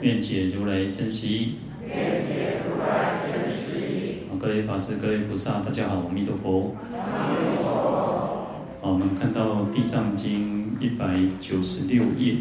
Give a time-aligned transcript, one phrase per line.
[0.00, 1.54] 愿解如来真实义。
[1.84, 4.18] 愿解如来真实义。
[4.38, 6.76] 各位法师、各位菩萨，大家好，阿弥陀佛。
[6.92, 7.68] 阿弥陀佛。
[8.80, 12.36] 好，我们看到《地藏经》一百九十六页。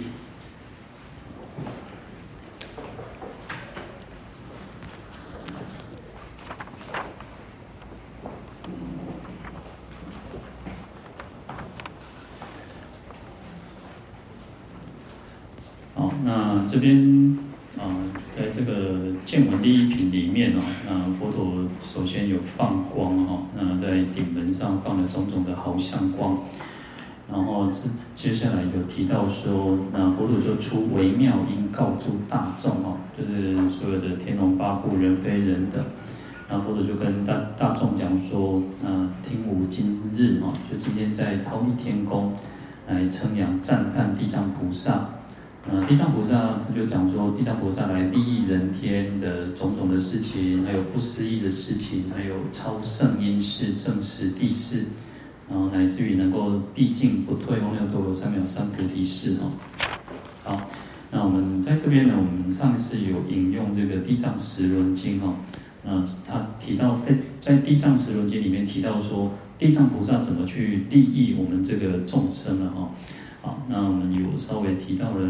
[15.96, 17.40] 好，那这边。
[19.26, 26.40] 见闻第一品里面哦，那佛陀首先有放光哈，那在顶门上放了种种的好相光，
[27.32, 35.84] 然后接接下来有提到说，那佛祖就出微妙音告诸大众哦，就是所有的天龙八部、人非人等，
[36.50, 42.34] 那佛祖就跟大大众讲说，那听吾今日哦，就今天在忉利天宫
[42.88, 45.10] 来称扬赞叹地藏菩萨。
[45.88, 54.86] 地藏菩萨他就讲说，地藏菩萨来利益人天的种种的事情，还有不思议的事情，还有超胜因事、正实地事，
[55.50, 59.52] 然后乃至于能够毕竟不退，永远都有三藐三菩提事哦。
[60.44, 60.70] 好，
[61.12, 65.36] 那我们在这边呢，我们上一次有引用这个《地藏十轮经》哦，
[65.84, 72.92] 那他提到在在《地藏十轮经》里面提到说，地藏菩萨怎么去利益我们这个众生了哈。
[73.68, 75.26] 那我们有稍微提到了，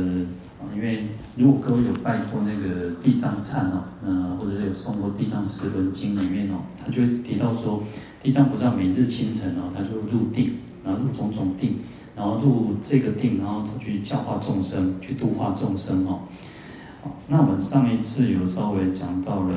[0.75, 7.83] 因为如果各位有拜过那个地藏忏哦，呃，或者是有诵过《地藏十轮经》里面哦，他就会提到说，
[8.21, 11.79] 地藏菩萨每日清晨哦，他就入定，然后入种种定，
[12.15, 16.19] 然后入这个定，然后去教化众生，去度化众生哦。
[17.27, 19.55] 那我们上一次有稍微讲到了，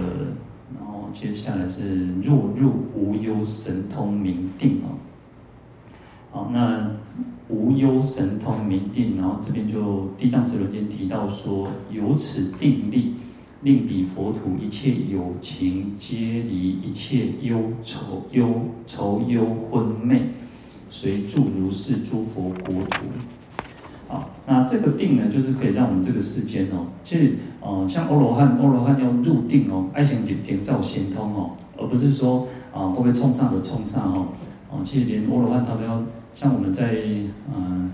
[0.78, 4.98] 然后接下来是若入无忧神通明定哦。
[6.32, 6.90] 好，那。
[7.50, 9.78] 无忧神通明定，然后这边就
[10.16, 13.14] 《地藏十轮经》提到说，由此定力，
[13.62, 18.48] 令彼佛土一切有情皆离一切忧愁忧
[18.86, 20.22] 愁忧昏昧，
[20.90, 23.06] 随住如是诸佛国土。
[24.06, 34.28] 好，那这个定呢，就是可以让我们这个世间哦，其实呃，像欧罗汉，欧罗汉要入定哦，爱情就点造神通哦，而不是说啊，会不会冲上就冲上哦，
[34.70, 36.00] 哦，其实连欧罗汉他都要。
[36.32, 36.94] 像我们在
[37.52, 37.90] 嗯、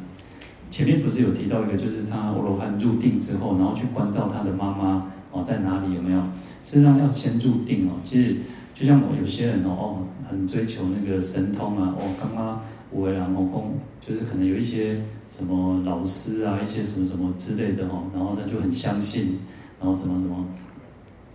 [0.70, 6.20] 前面不是有提到一个，就是他阿罗汉入定之后，然后去关照他的妈妈哦在哪里有没有？
[6.62, 7.94] 事实上要先入定哦。
[8.04, 8.36] 其实
[8.74, 12.60] 就像我有些人哦很追求那个神通啊，哦刚刚
[12.90, 19.38] 我为了某公，就是可能有一些什么老师啊，一些什么什么之类的哦，然后他就很相信，
[19.80, 20.46] 然后什么什么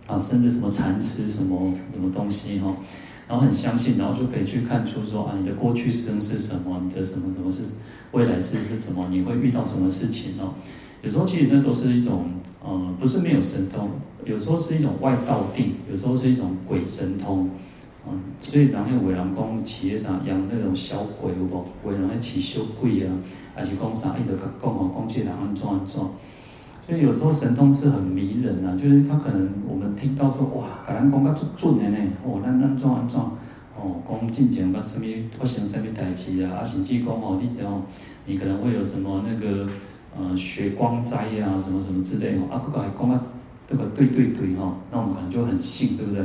[0.06, 2.74] 啊，甚至什么禅师什么什么东西哈。
[3.32, 7.62] 然后很相信，然后就可以去看出说啊，你的过去生是什么，你的什么什么是
[8.10, 10.52] 未来世是什么，你会遇到什么事情哦。
[11.00, 12.26] 有时候其实那都是一种，
[12.62, 13.88] 呃，不是没有神通，
[14.26, 17.48] 有时候是一种外道定，有时候是一种鬼神通，
[18.06, 21.64] 嗯，所以然后伟人公企业上养那种小鬼，有无？
[21.88, 23.16] 伟人爱起修鬼啊，
[23.54, 24.14] 还是讲啥？
[24.18, 26.02] 伊就讲哦，讲这人安怎安怎。
[26.84, 33.38] 所以有时候神通是很迷人啊，就是他可能我们听到说哇，感恩讲个准的呢，哦，那那装安装，
[33.76, 35.06] 哦，讲进前把什么
[35.38, 37.82] 发生什么代志啊，啊，甚至讲哦，你讲
[38.26, 39.68] 你可能会有什么那个
[40.18, 43.22] 呃血光灾啊，什么什么之类哦，啊，不管讲啊，
[43.68, 46.24] 这个对对对哈，那我们可能就很信，对不对？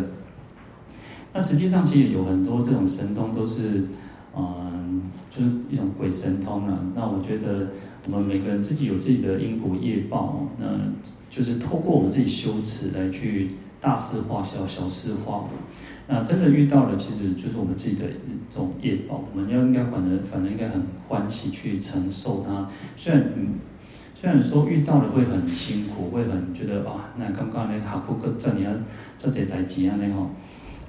[1.33, 3.87] 那实际上其实有很多这种神通都是
[4.35, 6.79] 嗯、就是一种鬼神通啊。
[6.95, 7.67] 那我觉得。
[8.09, 10.65] 我们每个人自己有自己的因果业报，那
[11.29, 13.51] 就是透过我们自己修持来去
[13.81, 15.45] 大事化小，小事化。
[16.07, 22.69] 那真的遇到了，其实就是我们自己的一种业报，我们要应该反而反而应该很欢喜去承受它。
[22.95, 23.55] 虽然嗯，
[24.15, 28.73] 虽然说遇到了会很辛苦，会很觉得啊，那刚刚那哈库克这里啊，
[29.17, 30.15] 这这台机啊那个，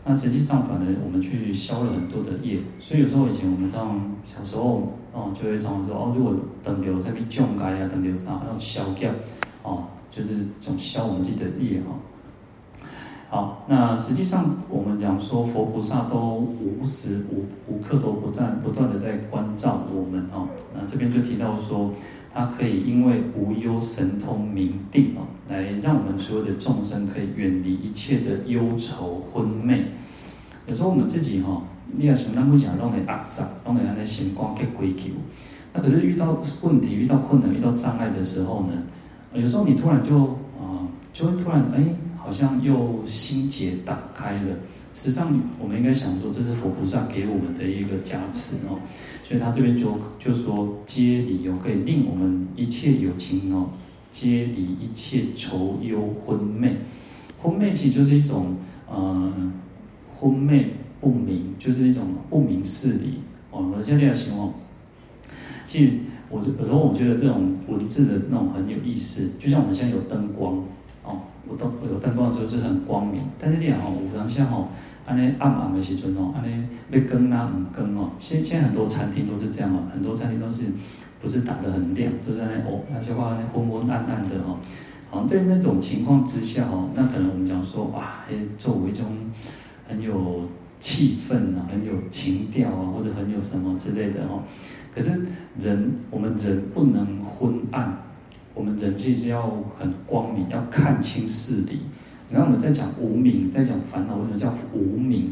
[0.09, 2.61] 那实际上反而我们去消了很多的业。
[2.81, 4.95] 所以有时候以前我们这样小时候。
[5.11, 9.11] 哦，就会常常说哦，如果等到这边降解啊，等到啥，要消掉，
[9.63, 11.97] 哦，就是总消我们自己的业哈。
[13.31, 20.47] 好，那实际上我们讲说佛菩萨都无时无无刻都不在不断的在关照我们哦。
[20.75, 21.91] 那这边就提到说，
[22.33, 29.87] 它可以因为无忧神通明定哦，来让我们所有的众生可以远离一切的忧愁昏昧。
[30.67, 31.63] 有时候我们自己哈，
[31.97, 35.11] 你要想那么讲，弄个压榨，弄个让那心光给归求。
[35.73, 38.73] 那可是遇到问题、遇到困难、遇到障碍的时候呢，
[39.35, 41.83] 有时候你突然就啊、就会突然哎，
[42.17, 44.57] 好像又心结打开了。
[44.95, 48.81] 实际上，我们应该想说，这是佛菩萨给我们的一个加持哦。
[49.29, 53.69] 所以他这边就就说，皆离哦，可以令我们一切有情哦，
[54.11, 56.77] 皆离一切愁忧昏昧。
[57.37, 58.57] 昏昧其实就是一种
[58.91, 59.53] 呃，
[60.15, 63.19] 昏昧不明，就是一种不明事理
[63.51, 63.71] 哦。
[63.77, 64.55] 我现在要形容。
[65.67, 65.93] 其实
[66.31, 70.65] 我有时候我觉得这种文字的那种很有意思，就像我们现在有灯光
[71.05, 74.69] 哦，我灯有灯光的时候就是很光明，但是你看哦，五常像哦，
[75.09, 80.65] 安尼暗暗的时阵哦，安尼要更啊唔更哦，现现在很多餐厅都是这样哦，很多餐厅都是
[81.21, 84.59] 不是打得很亮，都是在那哦，那些话昏昏暗暗的哦，
[85.11, 88.25] 好在那种情况之下哦，那可能我们讲说哇，
[88.59, 89.07] 作为一种
[89.89, 90.43] 很有
[90.79, 94.43] 气氛啊，很有情调啊，或者很有什么之类的哦。
[94.95, 95.11] 可是
[95.59, 97.97] 人，我们人不能昏暗，
[98.55, 99.43] 我们人其实要
[99.79, 101.79] 很光明，要看清事理。
[102.31, 105.31] 然后我们在讲无明，在讲烦恼，为什么叫无明？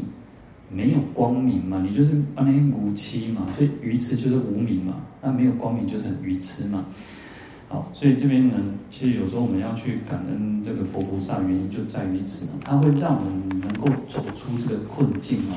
[0.69, 2.43] 没有光明嘛，你就是那
[2.75, 6.83] 无期嘛，所以愚痴就是无明嘛，那没有光明就是很愚痴嘛。
[7.69, 8.55] 好，所以这边呢，
[8.89, 15.55] 其实有时候我们要去感恩这个佛菩萨，原因就在于此嘛，它会让我们能够走出这个困境嘛。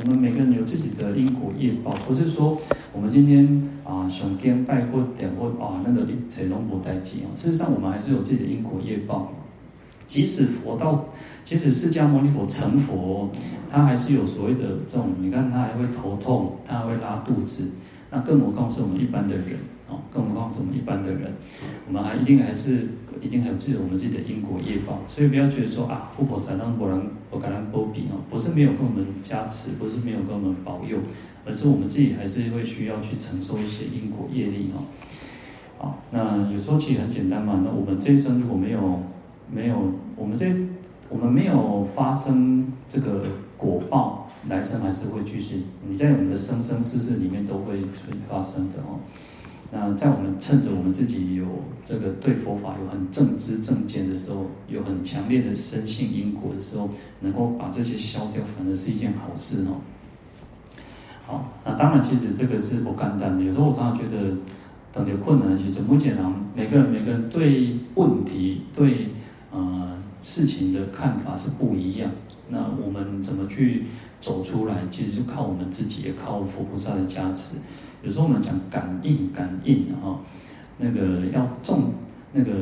[0.00, 2.60] 我们每个人有自己的因果业报，不是说
[2.92, 3.46] 我们今天
[3.84, 7.30] 啊想跟拜过点或啊那个谁龙不待见哦。
[7.36, 9.32] 事实上，我们还是有自己的因果业报。
[10.08, 11.04] 即使佛到，
[11.44, 13.30] 即使释迦牟尼佛成佛，
[13.70, 17.70] 他还是有所谓的这种，你看他还会头痛，他还会拉肚子，
[18.10, 19.58] 那更何况是我们一般的人。
[19.90, 21.32] 哦，更何况是我们一般的人，
[21.86, 22.88] 我们还一定还是
[23.22, 27.00] 一定还有自己我们自己的因果业报，所以不要觉得说啊，护婆才让果然
[27.30, 30.98] 我感恩波比哦，不是没有跟我们加持，不是没有跟我们保佑，
[31.46, 34.84] 而是我们自己还是会需要去承受一些因果业力哦。
[35.78, 39.00] 好，那有时候其实很简单嘛，那我们这一生如果没有
[39.50, 39.76] 没有
[40.16, 40.46] 我们这
[41.08, 43.24] 我们没有发生这个
[43.56, 49.00] 果报，来生还是会继续，你在我们的生生世世里面都会会发生的哦。
[49.70, 51.44] 那在我们趁着我们自己有
[51.84, 56.88] 这个对佛法有很正知正见的时候，有很强烈的深信因果的时候，
[57.20, 59.80] 能够把这些消掉，反而是一件好事哦。
[61.26, 63.44] 好，那当然，其实这个是不简单的。
[63.44, 64.34] 有时候我常常觉得，
[64.90, 69.08] 等的困难，其实目前呢，每个人每个人对问题、对
[70.20, 72.10] 事情的看法是不一样。
[72.48, 73.84] 那我们怎么去
[74.20, 74.82] 走出来？
[74.90, 77.58] 其实就靠我们自己，也靠佛菩萨的加持。
[78.02, 80.20] 有时候我们讲感应，感应啊，
[80.78, 81.92] 那个要众
[82.32, 82.52] 那个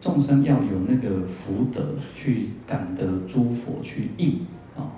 [0.00, 4.40] 众生要有那个福德去感得诸佛去应
[4.76, 4.92] 啊，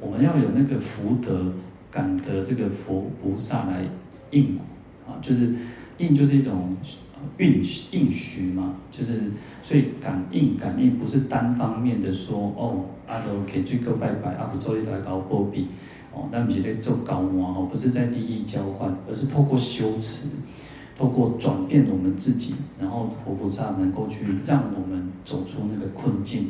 [0.00, 1.52] 我们要有那个福德
[1.90, 3.88] 感得这个佛菩萨来
[4.32, 4.58] 应
[5.06, 5.54] 啊，就是
[5.98, 6.76] 应就是一种
[7.38, 7.62] 应
[7.92, 9.32] 应许嘛，就是
[9.62, 15.68] 所以感应感应不是单方面的说哦，阿都可以去个拜拜，阿不做一台高波比。
[16.12, 17.54] 哦，那不是在做高嘛？
[17.56, 20.28] 哦，不是在利益交换，而是透过修持，
[20.98, 26.48] 透过转变我们自己，然后佛菩萨能够去让我们走出那个困境。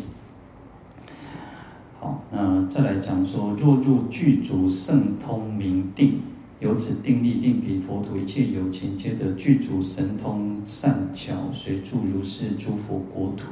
[2.00, 6.20] 好，那再来讲说，若入具足圣通明定，
[6.60, 13.46] 由此定力定彼佛土一切有情，皆得具足神通善巧，随住如是诸佛国土。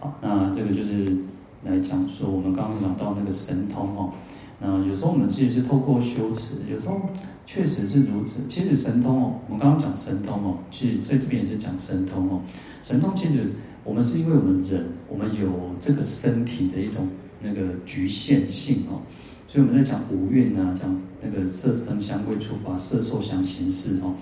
[0.00, 1.14] 好，那这个就是
[1.62, 4.12] 来讲说，我们刚刚讲到那个神通哦。
[4.58, 6.98] 那有时候我们其实是透过修持，有时候
[7.44, 8.44] 确实是如此。
[8.48, 12.40] 其实神通哦，我们刚刚讲神通哦，其实在这边也是讲神通哦。
[12.82, 13.52] 神通其实
[13.84, 17.06] 我们是因为我们人，我们有这个身体的一种
[17.42, 19.02] 那个局限性哦，
[19.48, 24.14] 所以我们在讲五蕴啊，讲那个色声香味触法，色受想行识哦，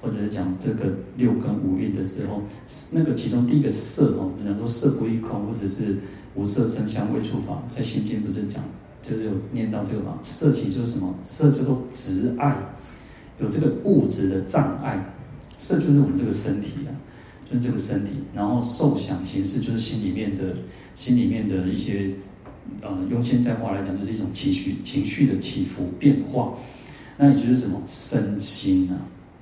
[0.00, 2.42] 或者是讲这个六根五蕴的时候，
[2.92, 5.98] 那个其中第一个色哦，比方说色不异空，或者是
[6.34, 8.62] 无色声香味触法，在心经不是讲。
[9.02, 11.12] 就是有念到这个嘛，色其实就是什么？
[11.24, 12.56] 色叫做执爱，
[13.40, 15.16] 有这个物质的障碍。
[15.58, 16.94] 色就是我们这个身体啊，
[17.50, 18.10] 就是这个身体。
[18.32, 20.54] 然后受想行识就是心里面的，
[20.94, 22.14] 心里面的一些，
[22.80, 26.54] 呃，用现在话来讲，就是一种情绪、情绪的起伏变化。
[27.18, 27.80] 那也就是什么？
[27.86, 28.96] 身心啊，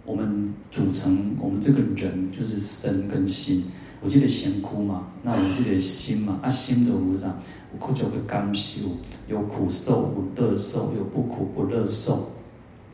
[0.05, 3.65] 我们组成我们这个人就是身跟心。
[4.03, 7.39] 我记得闲哭嘛，那我记得心嘛，啊心的无常。
[7.79, 8.81] 苦就会甘修，
[9.29, 12.33] 有苦受，有乐受，有不苦不乐受。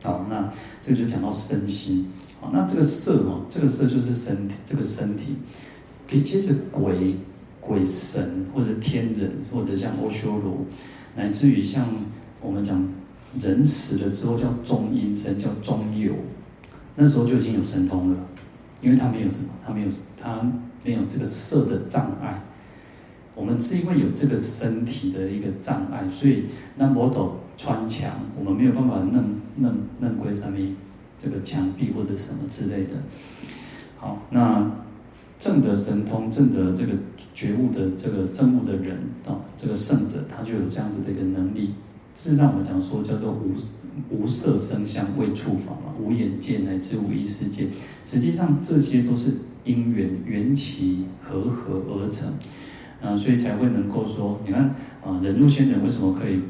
[0.03, 0.53] 好，那
[0.83, 2.09] 这个就讲到身心。
[2.39, 5.37] 好，那这个色哦，这个色就是身体，这个身体，
[6.09, 7.17] 可以接着鬼、
[7.67, 10.65] 鬼神或者天人，或者像阿修罗，
[11.17, 11.87] 乃至于像
[12.41, 12.89] 我们讲
[13.41, 16.15] 人死了之后叫中阴身，叫中有，
[16.95, 18.19] 那时候就已经有神通了，
[18.81, 19.89] 因为他没有什么，他没有
[20.21, 20.41] 他
[20.85, 22.43] 没有这个色的障碍。
[23.35, 26.45] 我们是因为有这个身体的一个障碍，所以
[26.77, 29.25] 那魔斗穿墙，我们没有办法弄
[29.57, 30.77] 弄弄归上面。
[31.19, 32.91] 这个墙壁或者什么之类的，
[33.97, 34.71] 好，那
[35.41, 36.93] 证得神通、证得这个
[37.37, 41.75] 觉悟的这个证悟的人啊，这个圣者他就有这样子的一个能力。
[42.15, 43.53] 事实上，我们讲说叫做无
[44.09, 47.67] 无色声香味触法嘛，无眼界乃至无意识界，
[48.03, 49.33] 实际上这些都是
[49.65, 52.33] 因缘缘起和合而成，
[53.03, 54.75] 啊，所以才会能够说，你看
[55.05, 56.41] 啊，忍辱仙人为什么可以？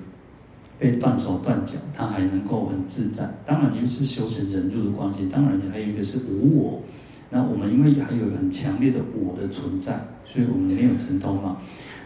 [0.78, 3.26] 被断手断脚，他还能够很自在。
[3.46, 5.26] 当然，因为是修持忍辱的关系。
[5.26, 6.82] 当然，还有一个是无我。
[7.30, 11.58] 那我们因为还有很强烈的我的存在，所以我们没有神通嘛。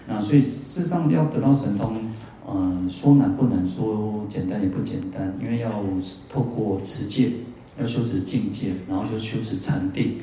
[0.09, 1.97] 那所以事实上要得到神通，
[2.49, 5.35] 嗯、说难不难，说简单也不简单。
[5.41, 5.85] 因为要
[6.29, 7.31] 透过持戒，
[7.79, 10.17] 要修持境界，然后就修持禅定。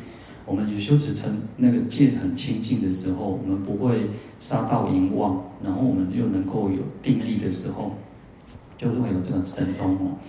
[0.45, 7.93] 我们有修持成那个戒很清净的时候，我们不会杀盗淫妄，然后我们又能够有定力的时候。
[8.77, 10.19] 就会有这种神通哦，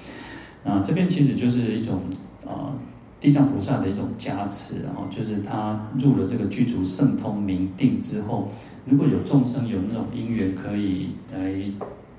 [0.65, 2.01] 那这边其实就是一种
[2.47, 2.73] 啊，
[3.21, 8.49] 地藏菩萨的一种加持，然后就是他入了这个具足圣通明定之后，
[8.87, 11.53] 如果有众生有那种因缘可以来，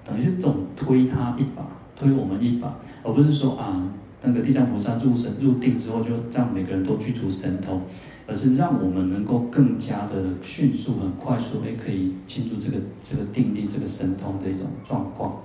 [0.06, 1.66] 等于是这种推他一把，
[1.96, 3.90] 推我们一把，而不是说啊，
[4.22, 7.82] 那个地藏菩萨入神入定之后就让每个人都具足神通，
[8.28, 15.42] 而是让我们能够更加的迅速、很快速，也可以进入这个这个定力、这个神通的一种状况。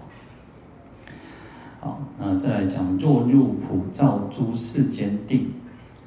[1.85, 5.49] 好，那再来讲，若入普照诸世间定，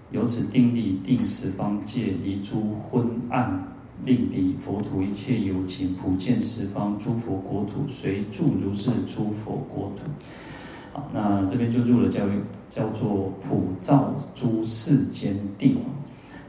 [0.10, 3.64] 由此定力定十方界，离诸昏暗，
[4.04, 10.02] 令彼佛土一切有情，普见十方诸佛国土，随住如是诸佛国土。
[10.94, 12.26] 好，那这边就入了叫
[12.68, 15.78] 叫做普照诸世间定。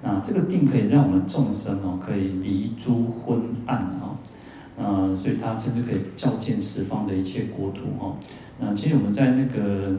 [0.02, 4.16] 那这个定可以让我们众生哦，可以离诸昏暗啊，
[4.78, 8.16] 呃，所以它甚至可以照见十方的一切国土哦。
[8.60, 9.94] 那其实我们在那个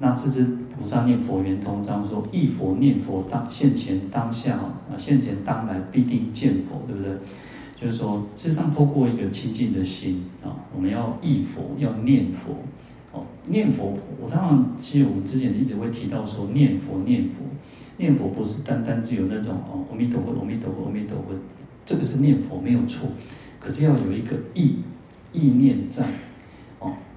[0.00, 0.44] 那智智
[0.76, 7.12] 菩萨念佛圆通章说，忆佛念佛当现前当下啊，现前当来必定见佛，对不对？
[7.80, 12.56] 就是说，事实上透过一个清净的心啊，我们要忆佛，要念佛
[13.12, 13.96] 哦，念佛。
[14.20, 17.44] 我常常其实我们之前一直会提到说，念佛念佛
[17.96, 21.34] 念佛不是单单只有那种哦，阿弥陀佛，阿弥陀佛，阿弥陀佛，
[21.86, 23.08] 这个是念佛没有错，
[23.60, 24.78] 可是要有一个意
[25.32, 26.04] 意念在。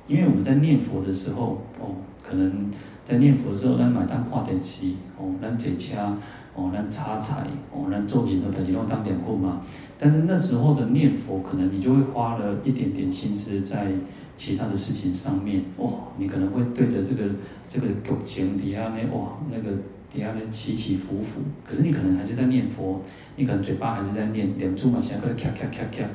[0.08, 1.96] 因为我们在念佛的时候，哦，
[2.28, 2.72] 可能
[3.06, 6.18] 在念佛的时候，咱买单挂点旗，哦，咱解掐，
[6.56, 9.62] 哦，咱插彩，哦，咱做几多台几多当点货嘛。
[10.00, 13.92] 但是那时候的念佛，可能你就会花了一点点心思在
[14.38, 17.24] 其他的事情上面，哦，你可能会对着这个
[17.68, 19.76] 这个狗井底下呢，哇，那个
[20.12, 21.42] 底下呢起起伏伏。
[21.68, 23.02] 可是你可能还是在念佛，
[23.36, 26.08] 你可能嘴巴还是在念，念珠嘛，现在咔咔咔咔，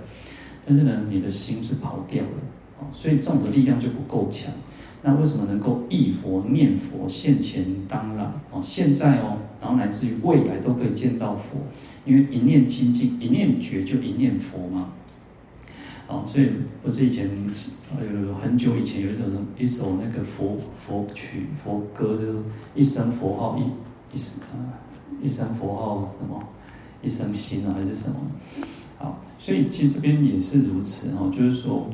[0.64, 2.30] 但是呢，你的心是跑掉了。
[2.92, 4.52] 所以这种的力量就不够强。
[5.04, 8.22] 那为什么能够忆佛念佛现前当来
[8.52, 8.61] 哦？
[8.62, 11.58] 现在哦，然后乃至于未来都可以见到佛，
[12.04, 14.92] 因为一念清净，一念觉就一念佛嘛。
[16.06, 16.50] 哦，所以
[16.84, 17.28] 不是以前
[18.00, 19.25] 有很久以前有一首
[19.58, 22.38] 一首那个佛佛曲佛歌，就是
[22.76, 24.78] 一声佛号一一声啊，
[25.20, 26.40] 一声佛号什么
[27.02, 28.16] 一声心啊还是什么？
[28.99, 31.90] 好，所以其实这边也是如此哦，就是说。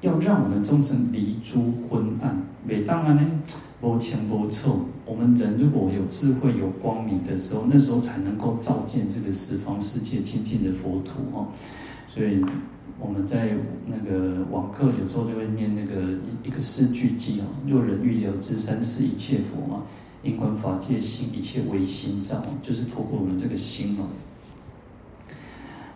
[0.00, 3.22] 要让我们众生离诸昏暗，每当然呢，
[3.82, 4.86] 无前无臭。
[5.04, 11.48] 我们人如果有智慧、有光明的时候，那时候才能够照见这个十方世界清净的佛土哦。
[12.08, 12.42] 所以
[12.98, 13.54] 我们在
[13.86, 19.82] 那个网课有时候就会念那个一一个四句偈哦：若人欲了知三世一切佛嘛，
[20.22, 24.06] 因观法界心，一切唯心造，就是透过我们这个心哦。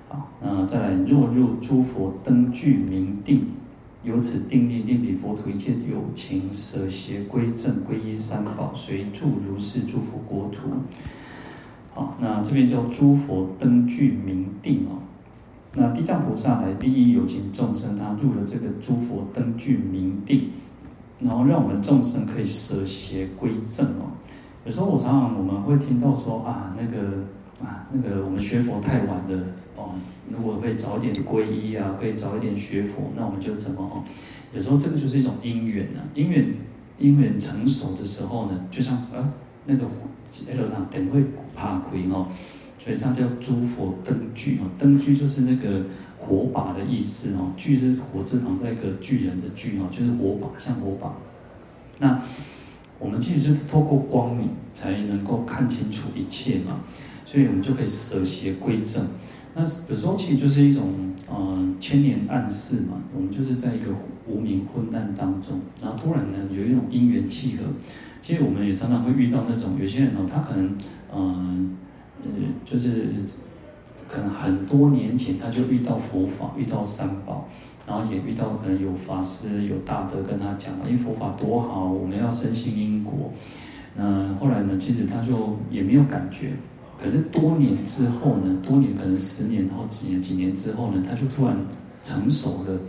[0.08, 3.46] 好，那再来，若入诸佛灯具明定。
[4.04, 10.68] 由此定力，令彼佛土一切有情舍邪归正，皈依三宝，随住如是诸佛国土。
[11.94, 15.00] 好，那这边叫诸佛灯具明定哦。
[15.74, 20.50] 那地藏菩萨来利益有情众生，他入了这个诸佛灯具明定，
[21.20, 24.12] 然后让我们众生可以舍邪归正哦。
[24.66, 27.08] 有时候我常常我们会听到说啊，那个
[27.64, 29.46] 啊，那个我们学佛太晚了。
[29.76, 29.90] 哦，
[30.30, 34.02] 如果可以早点皈依啊，可以早一点学佛，那我们就怎么哦？
[34.54, 36.54] 有时候这个就是一种因缘呐，因缘
[36.98, 39.32] 因缘成熟的时候呢，就像啊，
[39.66, 39.94] 那个火
[40.56, 42.28] 路上等会怕亏哦，
[42.78, 45.84] 所以这样叫诸佛灯具哦，灯具就是那个
[46.16, 51.14] 火把的意思哦，具是火字旁再一个巨人的巨哦，就是火把，像火把。
[51.98, 52.22] 那
[52.98, 56.80] 我们其实是透过光明才能够看清楚一切嘛，
[57.24, 59.04] 所以我们就可以舍邪归正。
[59.54, 63.86] 那有时候其实就是一种呃千年暗示嘛，我们就是在一个
[64.26, 67.64] 无明昏暗当中，然后突然呢有一种因缘契合。
[68.20, 70.76] 其实我们也常常会遇到那种有些人哦，他可能
[71.14, 71.76] 嗯
[72.22, 72.30] 呃
[72.64, 73.08] 就是
[74.10, 77.48] 可能很多年前他就遇到佛法，遇到三宝。
[77.86, 83.30] 然后也遇到可能有法师有大德跟他讲，因为佛法多好，我们要深信因果。
[83.94, 86.52] 那后来呢，其实他就也没有感觉。
[87.04, 91.54] 可是多年之后呢，多年可能十年后几年几年之后呢，他就突然
[92.02, 92.80] 成熟了，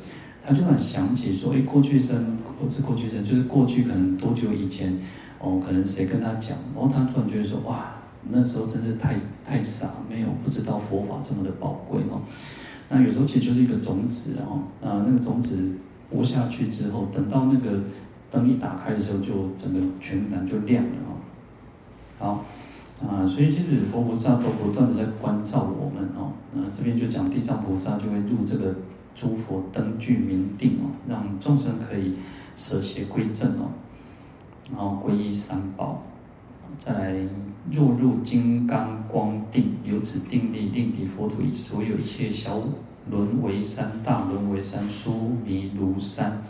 [0.41, 4.97] 他就突然想起说，哎，过去生不是过去生，就是过去可能多久以前，
[5.39, 7.95] 哦，可能谁跟他讲，然后他突然觉得说，哇，
[8.29, 12.21] 那时候真是太太傻，没有不知道佛法这么的宝贵哦。
[12.87, 15.59] 那有时候其实就是一个种子哦，啊，那个种子
[16.09, 17.81] 播下去之后，等到那个
[18.31, 21.11] 灯一打开的时候，就整个全然就亮了哦。
[22.17, 22.45] 好，
[23.01, 26.31] 啊，所以其实佛菩萨都不断的在关照我们哦。
[26.53, 28.75] 那这边就讲地藏菩萨就会入这个
[29.13, 32.15] 诸佛灯具明定哦，让众生可以
[32.55, 33.71] 舍邪归正哦，
[34.71, 36.03] 然后皈依三宝。
[36.77, 37.15] 再来，
[37.71, 42.61] 入入金刚光定，由此定力，令彼佛土以所有一切小
[43.09, 46.43] 轮为山、大轮为山、疏弥如山，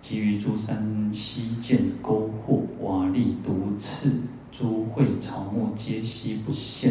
[0.00, 4.22] 及于诸山悉见沟壑、瓦砾、毒刺、
[4.58, 6.90] 诸秽草木，皆悉不现，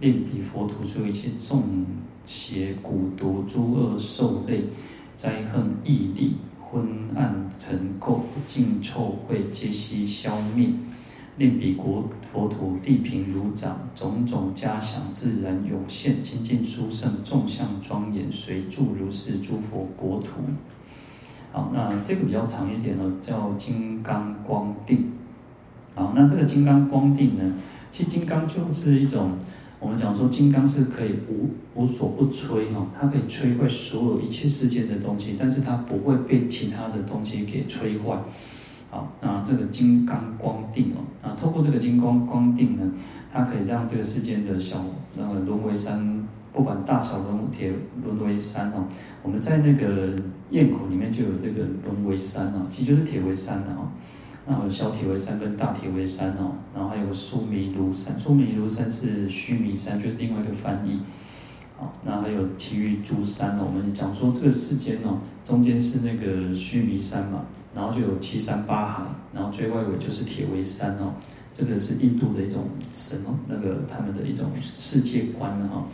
[0.00, 1.84] 令彼佛土所有一切众
[2.24, 4.64] 邪蛊毒、诸恶兽类、
[5.14, 10.70] 灾横异地、昏暗尘垢、不净臭秽，皆悉消灭。
[11.36, 20.40] 令彼国佛土地平如掌，种种嘉祥自然涌现，清净殊胜，众相庄严，随住如是诸佛国土。
[21.52, 25.12] 好，那这个比较长一点呢，叫金刚光定。
[25.98, 27.52] 好，那这个金刚光定呢，
[27.90, 29.32] 其实金刚就是一种，
[29.80, 38.16] 我们讲说金刚是可以无无所不摧哈，它可以摧毁所有一切世间的东西，但是它不会被其他的东西给摧坏。
[38.90, 42.92] 好，那这个金刚光定哦，啊，透过这个金刚光定呢，
[43.32, 44.84] 它可以让这个世间的小
[45.16, 47.72] 那个轮回山，不管大小轮铁
[48.04, 48.86] 轮回山哦，
[49.24, 50.14] 我们在那个
[50.50, 53.88] 堰口里面就有这个轮回山哦，其实就是铁围山的哦。
[54.50, 61.00] 那有小铁围山跟大铁围山哦，然后还有个须弥卢山，须弥卢山是须弥山，就是另外一个翻译。
[61.76, 67.44] 好，那还有其余诸山哦，我们讲说这个世间哦，中间是那个须弥山嘛。
[67.74, 69.02] 然后就有七山八海，
[69.34, 71.12] 然后最外围就是铁围山哦，
[71.52, 75.86] 这个是印度的一种神哦，那个他们的一种世界观哈。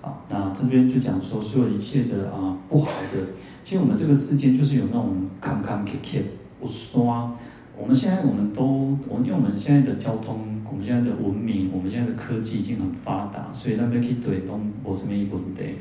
[0.00, 3.26] 啊，那这边就讲说，所有一切的啊不好的，
[3.64, 6.22] 其实我们这个世间就是有那种坎坎坷坷，
[6.60, 7.36] 不刷。
[7.80, 15.76] 我们现在我们都，我因为我们现在的交通，我们现在的文明，我们现在的科技已经很发达，所以那边可以对都不是没问题。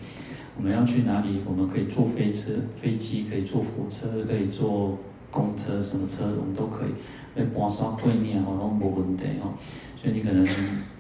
[0.58, 1.42] 我们要去哪里？
[1.46, 4.98] 我们可以坐飞车、飞机，可以坐火车，可以坐。
[5.32, 6.90] 公车什么车我们都可以，
[7.36, 9.54] 被刮刷对面哦，都没问题哦。
[9.96, 10.44] 所以你可能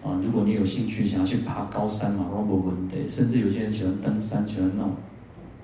[0.03, 3.09] 啊，如果你有兴趣想要去爬高山嘛，都没问题。
[3.09, 4.91] 甚至有些人喜欢登山，喜欢那种，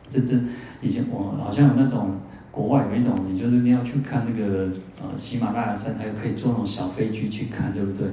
[0.10, 0.36] 这这
[0.82, 2.10] 以前我好像有那种
[2.55, 4.69] 国外有一种，你就是你要去看那个
[5.01, 8.07] 呃喜马拉雅山，还有可以坐那种小飞机去看，对不对？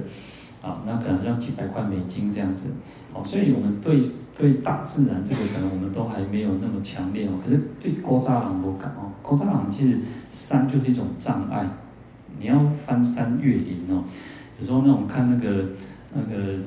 [0.61, 2.67] 啊，那可能要几百块美金这样子。
[3.13, 4.01] 哦，所以我们对
[4.37, 7.31] 对大自然这个可能我们都还没有那么强烈哦。
[7.45, 9.99] 可是对古早人无感哦，古早人其实。
[10.33, 11.63] 山就是一种障碍，
[12.39, 14.03] 你要翻山越岭哦。
[14.59, 15.69] 有时候那种看那个
[16.11, 16.57] 那个，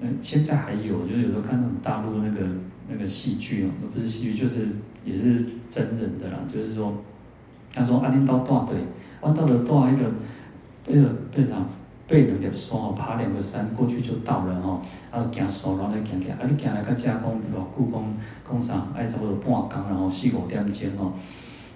[0.00, 2.46] 呃，现在还有，就是有时候看那种大陆那个
[2.88, 4.68] 那个戏剧哦，不是戏剧，就是
[5.04, 6.38] 也是真人的啦。
[6.48, 6.96] 就是说，
[7.72, 8.76] 他说阿林到大队，
[9.20, 10.10] 我到了大一个
[10.86, 11.68] 那个背上
[12.08, 14.80] 背两条山哦，爬两个山过去就到了哦。
[15.10, 18.14] 啊，行山然后来行行，啊，你行来个加工偌久工
[18.46, 21.12] 工上，爱差不多半工，然后四五点钟哦。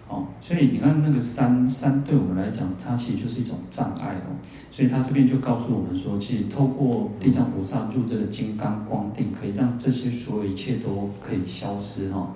[0.06, 4.36] 哦，所以你看那个山山对我们来讲，它其实就是一种障碍哦。
[4.70, 12.34] 所以他这边就告诉我们说，其实透过地藏菩萨入这个金刚光定，可以让这些所有一切都可以消失哈，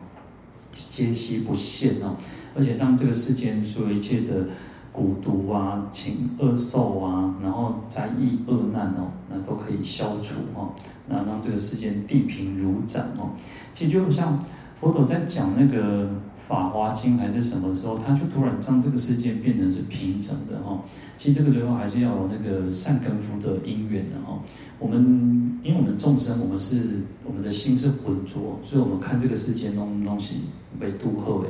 [0.72, 2.16] 皆息不现哦。
[2.54, 4.46] 而且让这个世间所有一切的
[4.92, 10.74] 蛊毒啊、情恶兽啊，然后灾疫恶难哦，那都可以消除哦。
[11.06, 13.30] 那让这个世间地平如掌哦。
[13.74, 14.38] 其实就像
[14.80, 16.08] 佛陀在讲那个。
[16.48, 20.82] 法华经还是什么时候，他就突然让这个世界变成是平整的哈。
[21.18, 24.38] 其实这个最后还是要有那个善根福德因缘的哈。
[24.78, 30.36] 我们因为我们众生，我们是我们的心是浑浊，所以我们看这个世界东东西
[30.80, 31.46] 为杜赫为。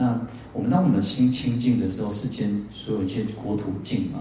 [0.00, 0.18] 那
[0.52, 4.20] 我们当我们心清净的时候，世间所有一切国土净嘛。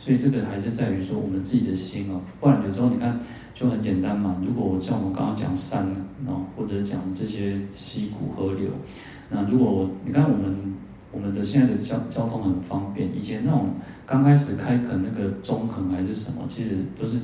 [0.00, 2.20] 所以这个还是在于说我们自己的心哦。
[2.40, 3.20] 不然有时候你看
[3.54, 4.42] 就很简单嘛。
[4.44, 5.86] 如果像我们刚刚讲山
[6.26, 8.70] 哦，或者讲这些溪谷河流，
[9.30, 10.74] 那如果你看我们
[11.12, 13.70] 我们的现在的交交通很方便，以前那种。
[14.10, 17.16] 刚开始开垦那个中垦还是什么，其实都是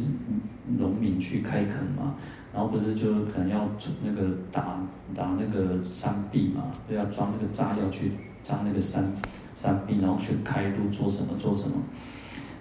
[0.78, 2.14] 农民去开垦嘛，
[2.56, 3.68] 然后不是就可能要
[4.02, 4.80] 那个打
[5.14, 9.12] 打那个山壁嘛，就要装那个炸药去炸那个山
[9.54, 11.76] 山壁，然后去开路做什么做什么，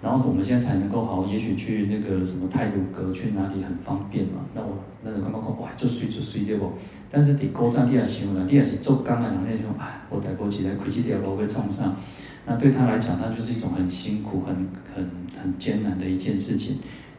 [0.02, 6.72] 然后我们现在才能够好，也许去那个什么泰鲁阁去哪里很方便嘛，那我那个刚刚讲哇就水就水对不？
[7.10, 11.96] 但是在古早你也想啦，你也是做工的人，那种哎我带过去来开这条路被撞上？
[12.44, 14.54] 那对他来讲，他就是一种很辛苦、很
[14.94, 15.10] 很
[15.42, 16.76] 很艰难的一件事情。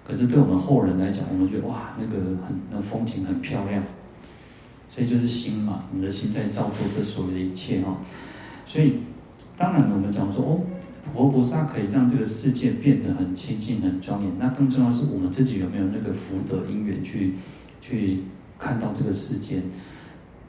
[0.08, 3.84] 可是对我们后人来讲，我们觉得哇，那个很那风景很漂亮。
[4.89, 7.98] 所以就是心嘛，你的心在造作这所有的一切哈。
[8.65, 9.00] 所以
[9.58, 10.62] 当然我们讲说哦，
[11.04, 14.32] 佛菩萨可以让这个世界变得很清净、很庄严。
[14.39, 17.34] 那更重要是我们自己有没有那个福德因缘去
[17.82, 18.24] 去
[18.58, 19.62] 看到这个世界。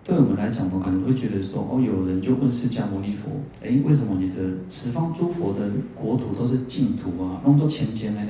[0.08, 3.28] 对我们来讲，我可能会觉得说，哦，有人就问释迦牟尼佛，
[3.62, 7.42] 哎，为什么你的十方诸佛的国土都是净土啊？
[7.44, 8.22] 那么多钱钱呢？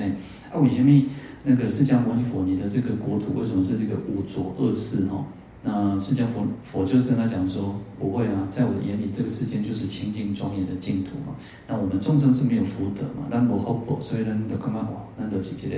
[0.53, 1.07] 啊，为什么
[1.45, 5.07] 那个释迦牟尼佛，你的这个国土为什么是这个五浊恶世？
[5.07, 5.25] 哈，
[5.63, 11.37] 那释迦佛佛就跟他讲说，不会啊，在我的眼里，这个世界就是清净庄严的净土嘛。
[11.69, 14.89] 那我们众生是没有福德嘛，那无福报，所以呢，就干嘛？
[15.17, 15.77] 那都是一个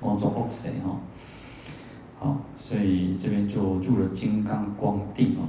[0.00, 0.98] 我做恶事哈。
[2.22, 5.42] 好，所以这边就入了金刚光定哦。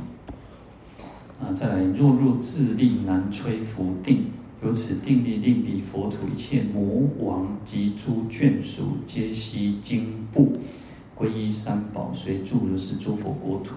[1.40, 4.32] 啊，再来，若入自力难摧伏定，
[4.64, 10.58] 由此定力令彼佛土一切魔王及诸眷属皆悉惊怖，
[11.16, 13.76] 皈依三宝，随住如是诸佛国土。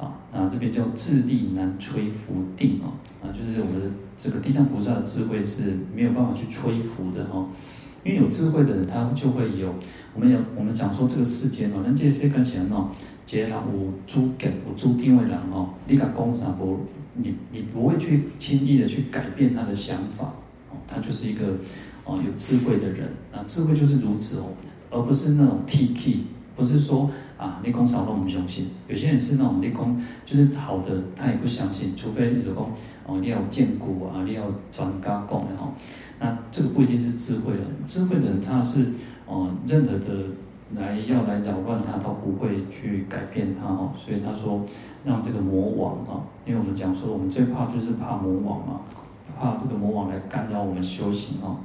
[0.00, 2.94] 啊，那这边叫自力难摧伏定哦。
[3.20, 7.48] 啊，就是我们这个地藏菩萨的智慧是没有办法去摧伏的哦。
[8.04, 9.74] 因为有智慧的人，他就会有。
[10.18, 12.90] 我们有我们讲说这个世间哦，那这些看起来哦，
[13.24, 16.80] 皆然无诸根，无诸定位人哦，你敢讲啥不？
[17.14, 20.24] 你你不会去轻易的去改变他的想法
[20.70, 21.54] 哦，他就是一个
[22.04, 23.08] 哦有智慧的人。
[23.32, 24.46] 那智慧就是如此哦，
[24.90, 26.16] 而不是那种 T K，
[26.56, 28.66] 不是说啊你讲少了我们相信。
[28.88, 32.72] 有些人是那种你讲就是好的，他也不相信，除非你说
[33.06, 35.72] 哦你要见古啊，你要专家讲的哈。
[36.20, 38.86] 那这个不一定是智慧的，智慧的人他是，
[39.28, 40.24] 哦，任何的
[40.74, 43.92] 来要来扰乱他，都不会去改变他哦。
[43.94, 44.62] 所以他说，
[45.04, 48.80] 让这个魔王啊，因为我们讲说，我们最怕就是怕魔王嘛，
[49.38, 51.58] 怕这个魔王来干扰我们修行哦。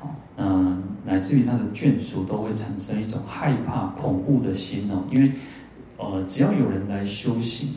[0.00, 5.32] 好，嗯，乃至于他的眷属都会产生一种害怕、恐怖的心哦，因为，
[5.98, 7.68] 呃，只要有人来修行。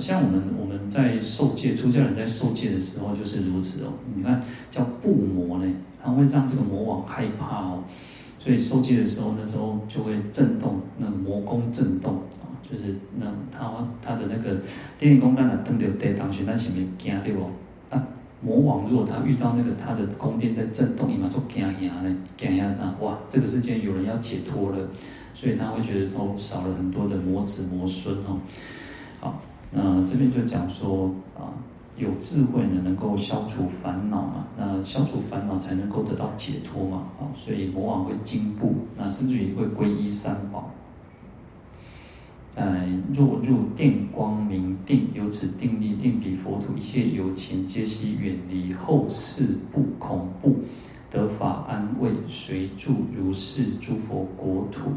[0.00, 3.92] 像我们我们在受戒，出家人在受戒的时候就是如此哦。
[4.14, 7.84] 你看叫布魔呢，它会让这个魔王害怕哦。
[8.38, 13.70] 所以受戒的时候，那时候就会震动，那个魔宫震动啊，就是那他
[14.02, 14.60] 他的那个
[14.98, 17.44] 电力宫，让他登掉跌当去，那前面惊对不？
[17.88, 18.06] 啊，
[18.42, 22.94] 魔王如果他遇到那个他的宫殿在震动，你马上惊吓呢，惊吓啥？
[23.00, 24.78] 哇，这个世界有人要解脱了，
[25.32, 28.38] 所以他会觉得都少了很多的魔子魔孙哦。
[29.20, 29.40] 好。
[29.76, 31.50] 那这边就讲说啊，
[31.98, 34.46] 有智慧呢，能够消除烦恼嘛。
[34.56, 37.08] 那消除烦恼才能够得到解脱嘛。
[37.18, 40.70] 啊，所以魔王会进步，那甚至于会皈依三宝。
[42.54, 50.60] 哎，若入电光明定，由此定力定彼佛土一切有情皆悉远离后世不恐怖，
[51.10, 54.92] 得法安慰，随住如是诸佛国土。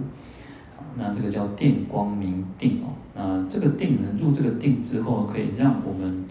[0.97, 6.25] 那这个叫电光明定哦，那这个定呢，入这个定之后，可以让我们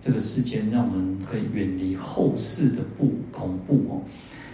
[0.00, 4.02] 这个世间，让我们可以远离后世的不恐怖哦。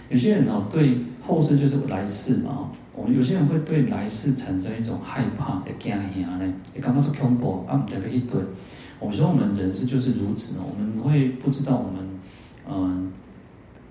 [0.09, 8.39] 有些人哦，对后世就是来世嘛，我们有些人会对来世产生一种害怕，会惊吓呢，也刚刚说恐怖啊，不对，一对。
[8.99, 12.09] 我说我们人是就是如此哦，我们会不知道我们，
[12.67, 13.11] 嗯，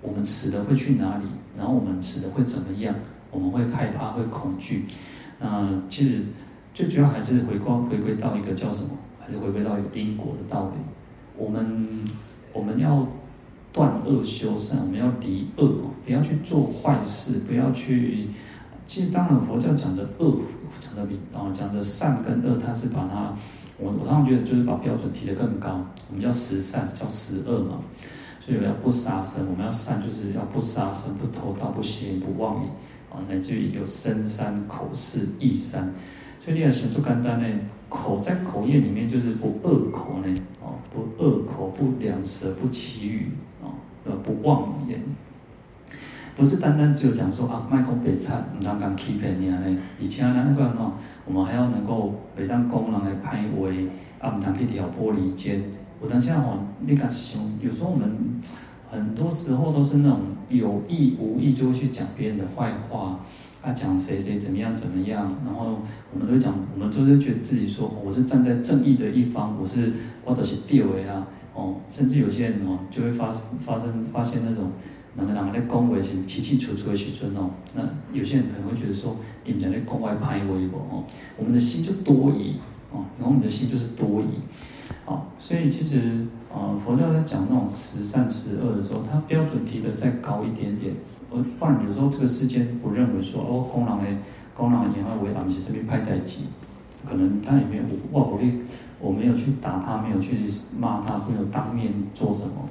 [0.01, 1.25] 我们死了会去哪里，
[1.57, 2.93] 然后我们死了会怎么样，
[3.31, 4.85] 我们会害怕，会恐惧。
[5.39, 6.21] 那其实
[6.73, 8.89] 最主要还是回光回归到一个叫什么？
[9.19, 10.81] 还是回归到一个因果的道理。
[11.37, 12.05] 我们
[12.53, 13.05] 我们要
[13.73, 15.67] 断恶修善，我们要离恶，
[16.05, 18.29] 不要去做坏事，不要去。
[18.85, 20.39] 其实当然佛教讲的恶，
[20.81, 23.35] 讲的比啊讲的善跟恶，它是把它
[23.77, 27.79] 我我常常觉得就是把标准提得更高，我们叫十善，叫十恶嘛。
[28.39, 32.67] 所以我要不杀生，我们要善就是要不杀生、不偷盗、不邪淫、不妄语
[33.11, 35.93] 啊，乃至于有身三、口四、意三。
[36.39, 37.45] 所以你要想做简单呢，
[37.89, 43.67] 口在口业里面就是不恶口呢，哦，不恶口、不两舌、不綺语啊，
[44.05, 45.01] 呃，不妄言。
[46.35, 50.91] 不是单单只有讲说啊，卖空白菜，唔当讲欺骗你啊嘞，以前那个喏，
[51.25, 53.87] 我们还要能够每当工人来拍位，
[54.19, 55.61] 啊，唔当去挑拨离间。
[55.99, 58.07] 我当下吼，你敢想，有时候我们
[58.89, 60.19] 很多时候都是那种
[60.49, 63.19] 有意无意就会去讲别人的坏话，
[63.61, 65.79] 啊，讲谁谁怎么样怎么样，然后
[66.13, 69.91] 我们都会讲，我们都会觉得自己说我是站在正义的一方，我是
[70.23, 74.71] 我都是地位啊，哦，甚至有些人哦就会发发生发现那种。
[75.19, 77.81] 那个人在恭维是清清楚楚的时阵哦，那
[78.13, 81.03] 有些人可能会觉得说，你们在恭维派微博哦，
[81.35, 82.53] 我们的心就多疑
[82.91, 84.37] 哦，然后我们的心就是多疑，
[85.07, 90.93] 哦，所以其实呃佛教在讲那种十善十恶的时候，它标准提得再高一点点，
[91.31, 94.21] 而不然有时候这个世间不认为说哦，公人的
[94.53, 96.43] 公人言外为啊，是这边派代志，
[97.07, 98.39] 可能他也没有我我
[98.99, 102.67] 我没有去打他，没有去骂他，没有当面做什么，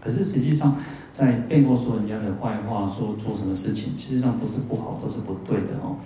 [0.00, 0.76] 可是实际上。
[1.12, 5.96] 在背后说人家的坏话，说做什么事情，其实上都是不好，都是不对的哦。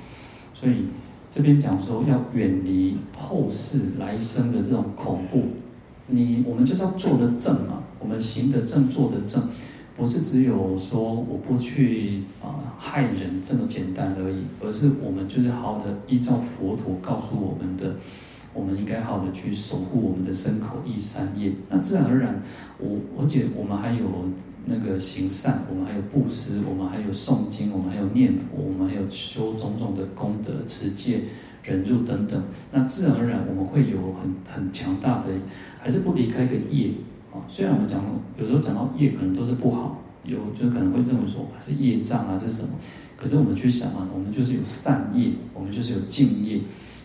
[0.53, 0.87] 所以
[1.31, 5.45] 这边讲说要远离后世来生的这种恐怖。
[6.09, 9.43] 你我们就是要做得正嘛，我们行得正，做得正，
[9.97, 17.97] 不是只有说我不去啊害人这么简单而已，而是我们就是好好的依照佛陀告诉我们的，
[18.55, 21.53] 我们应该好好的去守护我们的身口意三业。
[21.69, 22.43] 那自然而然，
[22.79, 24.07] 我而且我们还有。
[24.69, 31.21] 那个行善，我们还有布施，我们还有诵经，我们还有念佛，我们还有修种种的功德、持戒、
[31.67, 32.41] 忍辱等等。
[32.73, 35.25] 那自然而然，我们会有很很强大的，
[35.81, 36.91] 还是不离开一个业
[37.33, 37.43] 啊。
[37.49, 38.01] 虽然我们讲
[38.39, 42.71] 有时候讲到业，可能都是不好，有就可能会认为说还是业障啊，是什么？
[43.17, 46.61] 可是我们去想啊，我们就是有善业，我们就是有净业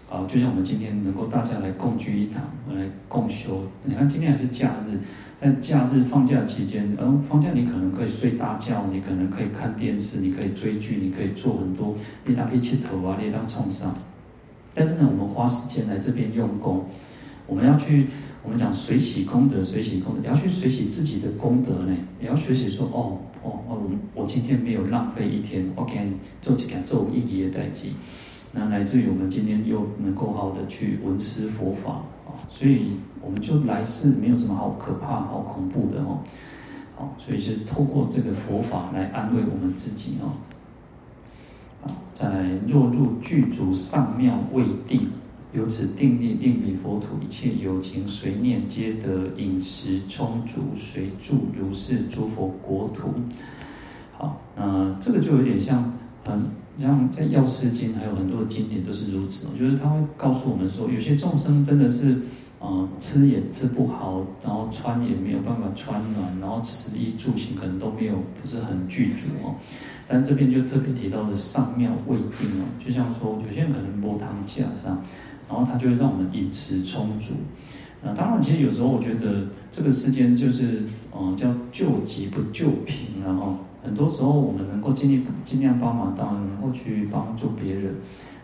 [0.09, 0.27] 啊。
[0.27, 2.43] 就像我们今天能够大家来共聚一堂，
[2.75, 3.63] 来共修。
[3.85, 4.97] 你看今天还是假日。
[5.41, 11.95] 在假日放假期间，嗯放假你可能可以睡大觉，你可能可以看电视，你可以追剧，你可以做很多，
[12.27, 13.91] 你当可以切头啊，你当创伤。
[14.73, 16.85] 但是呢，我们花时间来这边用功，
[17.47, 18.07] 我们要去，
[18.43, 23.81] 我们讲随喜功德，随喜功德，也要去随喜自己的功德呢，也要学习说，哦哦哦，
[24.13, 27.89] 我今天没有浪费一天，，OK，做几件做有意义的代志，
[28.51, 32.97] 那来自于我们今天又能够好好的去闻思佛法啊，所以。
[33.23, 36.21] 我们就来世没有什么好可怕、好恐怖的哦，
[36.95, 40.33] 好，所以是透过这个佛法来安慰我们自己哦。
[42.21, 45.07] 啊，再来，若入具足上妙位定，
[45.53, 53.09] 由此定力令彼佛土一切有情随念皆得饮食充足，随住如是诸佛国土。
[54.17, 55.93] 好，那这个就有点像，
[56.25, 56.43] 嗯，
[56.79, 59.47] 像在药师经还有很多的经典都是如此。
[59.51, 62.17] 我觉得他会告诉我们说，有些众生真的是。
[62.61, 69.55] 啊、吃也吃不好，然后穿也没有办法穿暖，然后食衣住行可能都没有，不是很具足哦。
[70.07, 75.01] 但这边就特别提到的上妙未定哦，就像说有些人可能摸汤架上，
[75.49, 77.33] 然后他就会让我们饮食充足。
[78.03, 80.81] 那当然，其实有时候我觉得这个世间就是，
[81.15, 87.95] 嗯、呃，叫救急不救贫，然后很多时候我们能够尽力尽量帮忙，当然能够去帮助别人。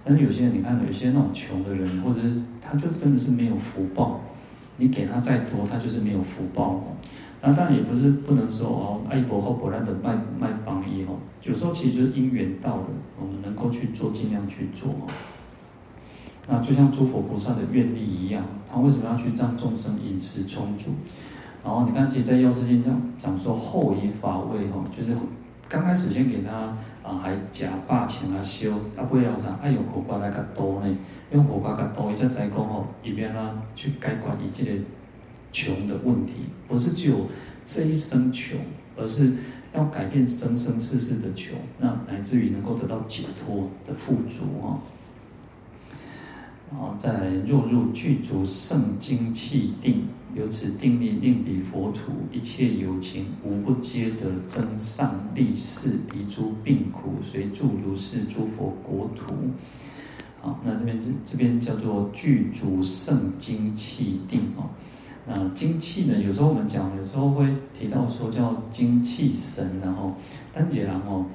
[0.08, 4.22] 但是有些人，你看，有些那种穷的人，或者是他就真的是没有福报，
[4.78, 6.84] 你给他再多，他就是没有福报哦。
[7.42, 11.18] 那当然也不是不能说哦，爱博后果然的卖卖帮衣哦。
[11.44, 12.86] 有时候其实就是因缘到了，
[13.20, 15.12] 我们能够去做，尽量去做哦。
[16.48, 20.92] 那就像诸佛菩萨的愿力一样，他为什么要去让众生饮食充足？
[21.66, 25.12] 然后你看，其实，在药师经上讲说，后以法味哦，就是
[25.68, 26.78] 刚开始先给他。
[27.08, 30.98] 啊，还假霸请他修，啊，不要啥，爱用火瓜来较多呢，
[31.32, 34.72] 用火瓜较多，伊才在讲吼，以便啦去解决伊这个
[35.54, 36.34] 穷的问题，
[36.68, 37.26] 不是只有
[37.66, 38.60] 这一生穷，
[38.98, 39.32] 而是
[39.74, 44.76] 要改变生生世世的穷，那乃至于能够得到解脱的富足啊。
[46.70, 50.04] 然后再来，若入具足胜精气定，
[50.36, 59.34] 由此定力令彼佛土一切有情无不皆得增上利士离诸病苦，随住如是诸佛国土。
[60.42, 64.70] 好，那这边这这边叫做具足胜精气定哦。
[65.26, 70.16] 那精气呢，有时候我们讲，有时候会提到说叫精气神，然后
[70.54, 71.26] 单解然后。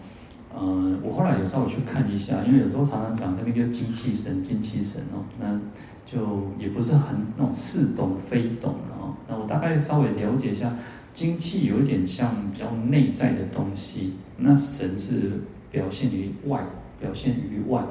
[0.55, 5.59] 呃，我后来有稍微去看一下，因为有时候常常讲那边叫精气神，精气神哦，那
[6.05, 9.15] 就也不是很那种似懂非懂了哦。
[9.29, 10.77] 那我大概稍微了解一下，
[11.15, 16.63] 精气有点像比较内在的东西，那神是表现于外，
[17.01, 17.83] 表现于外。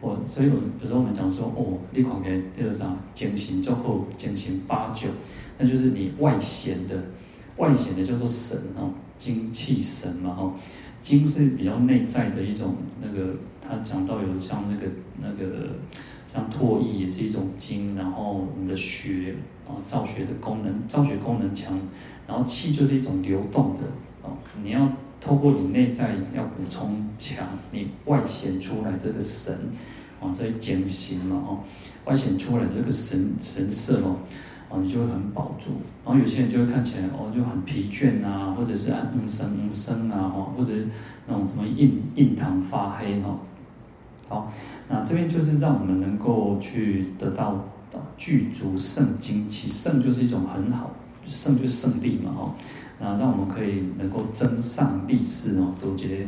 [0.00, 5.08] 我所以有有时候我们讲说，哦，你看给这个啥，精神之后精神八九，
[5.58, 6.96] 那就是你外显的，
[7.56, 10.52] 外显的叫做神哦，精气神嘛哦。
[11.06, 15.68] 精是比较内在的一种，那个他讲到有像那个那个
[16.34, 19.36] 像唾液也是一种精，然后你的血
[19.68, 21.78] 啊造血的功能，造血功能强，
[22.26, 23.82] 然后气就是一种流动的
[24.24, 24.90] 哦，你要
[25.20, 29.54] 透过你内在要补充强，你外显出来这个神
[30.20, 31.60] 啊，这精神嘛哦，
[32.04, 34.16] 外显出来这个神神色哦。
[34.68, 35.72] 哦，你就会很饱足，
[36.04, 40.88] 然后有些人就会看起来哦，就很疲倦啊，或者是啊，嗯生嗯生啊，哦，或者是
[41.26, 43.38] 那种什么印印堂发黑哈。
[44.28, 44.52] 好，
[44.88, 47.64] 那这边就是让我们能够去得到
[48.16, 50.90] 具足胜精气，圣就是一种很好，
[51.26, 52.54] 圣就是胜利嘛，哈。
[52.98, 56.24] 那让我们可以能够增上力士哦，都觉得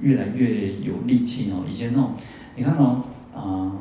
[0.00, 1.64] 越来越有力气哦。
[1.68, 2.12] 以前哦，
[2.56, 3.02] 你看哦，
[3.34, 3.72] 啊、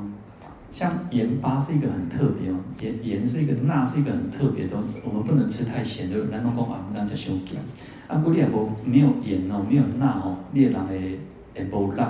[0.71, 7.57] 像盐巴是一个很特别哦，盐盐是一个钠是一个很特别的东西，我们不能吃太咸，就南方讲话不能吃太咸。
[8.07, 11.19] 啊，如果你也无没有盐哦，没有钠哦，你的人会
[11.53, 12.01] 会无力，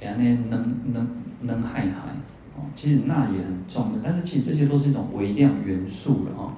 [0.00, 1.06] 会安尼能能
[1.42, 2.16] 能害害
[2.56, 2.64] 哦。
[2.74, 6.52] 其实钠也很重的，但是其实这些都是一种微量元素了哦。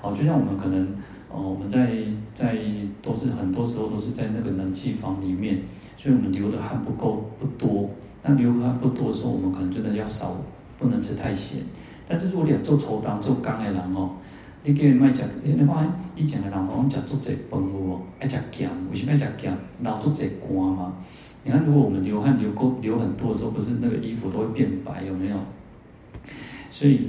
[0.00, 0.88] 好，就像我们可能
[1.30, 1.92] 哦，我们在
[2.34, 2.58] 在
[3.00, 5.60] 都是很多时候都是在那个冷气房里面，
[5.96, 7.90] 所以我们流的汗不够不多。
[8.24, 10.34] 那流汗不多的时候，我们可能真的要少。
[10.78, 11.60] 不能吃太咸，
[12.08, 14.10] 但是如果你要做粗当做工的人哦，
[14.64, 19.56] 你叫伊卖食，你看以前的人讲食足济饭哦，爱食咸，为什么爱食咸？
[19.80, 20.94] 流足济汗嘛。
[21.44, 25.36] 你看，如果我们流汗流够流很多的时候，不是那个衣服都会变白，有没有？
[26.70, 27.08] 所以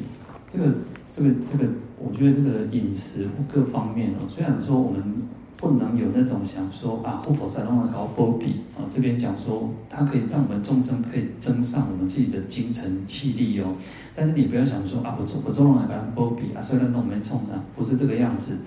[0.50, 0.66] 这个
[1.06, 5.30] 这个这个，我觉得这个饮食或各方面哦，虽然说我们。
[5.62, 8.62] 不能有那种想说啊，护婆萨弄个搞波比，
[9.00, 13.74] 这边讲说它可以让我们众生可以增上我们自己的精神气力哦。
[14.14, 18.58] 但是你不要想说啊，我做我做弄个搞波比啊，虽然弄没冲上，不是这个样子。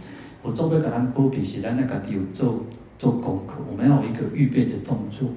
[0.42, 2.64] 我做不搞波比是在那个地方做
[2.96, 5.28] 做功课，我们要有一个预备的动作。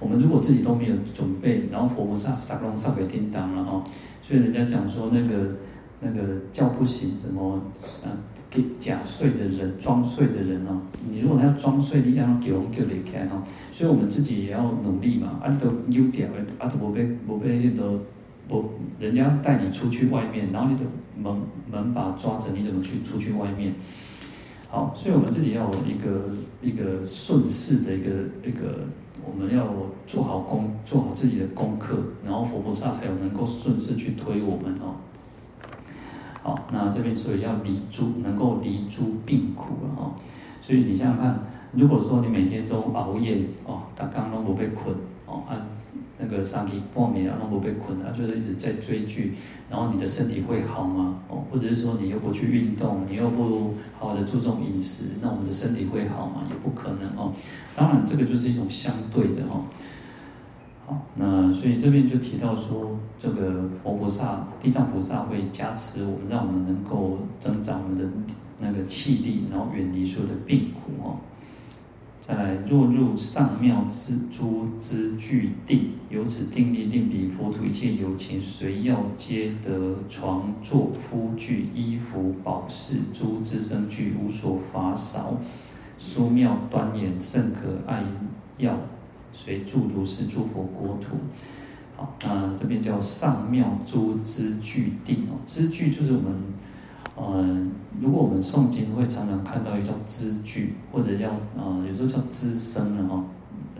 [0.00, 3.84] 我们如果自己都没有准备，然后佛菩萨撒龙撒给叮当了哈，
[4.26, 5.56] 所以人家讲说那个
[6.00, 6.22] 那个
[6.54, 7.60] 叫不醒什么
[8.02, 8.08] 啊。
[8.50, 10.80] 给假睡的人装睡的人哦，
[11.10, 15.38] 你如果要装睡，你要给我们叫离开哈，所以我们自己也要努力嘛。
[15.42, 18.00] 啊，你都丢掉了，啊，都无被无被那个
[18.48, 20.84] 不，人家带你出去外面，然后你的
[21.16, 23.74] 门门把抓着，你怎么去出去外面？
[24.70, 26.30] 好，所以我们自己要有一个
[26.62, 28.10] 一个顺势的一个
[28.42, 28.86] 一个，
[29.24, 29.66] 我们要
[30.06, 34.96] 做好功，做好自己的功课，然后佛菩萨才有能够顺势去推我们哦。
[36.48, 40.14] 好，那这边所以要离诸，能够离诸病苦了哈。
[40.62, 41.40] 所以你想想看，
[41.72, 45.60] 如果说你每天都熬夜哦，他刚刚都被困哦，啊，
[46.18, 49.34] 那个三更半夜啊都不被困，他就是一直在追剧，
[49.68, 51.16] 然后你的身体会好吗？
[51.28, 56.44] 哦，或者是说你又不去运动，你又不好好的注重饮食，那我们的身体会好吗？
[56.48, 57.34] 也不可能哦。
[57.76, 59.64] 当然，这个就是一种相对的哦。
[60.88, 68.04] 好，那所以这边就提到说，这个佛菩萨、地藏菩萨会加持我们，让我们能够增长我们的
[68.58, 71.16] 那个气力，然后远离所有的病苦哦。
[72.26, 85.34] 再来，若入上妙之诸之具定，由此定力令彼佛土一切有情随要皆得床坐敷具衣服宝饰诸资生具无所乏少，
[85.98, 88.02] 殊妙端严甚可爱
[88.56, 88.74] 要。
[89.40, 91.16] 所以祝如是诸佛国土，
[91.96, 96.32] 好，那这边叫上妙诸资具定哦，资具就是我们，
[97.16, 97.70] 嗯，
[98.00, 103.24] 如果我们诵经会常常看到一个叫资具，或者叫啊，有时候叫资生的哈，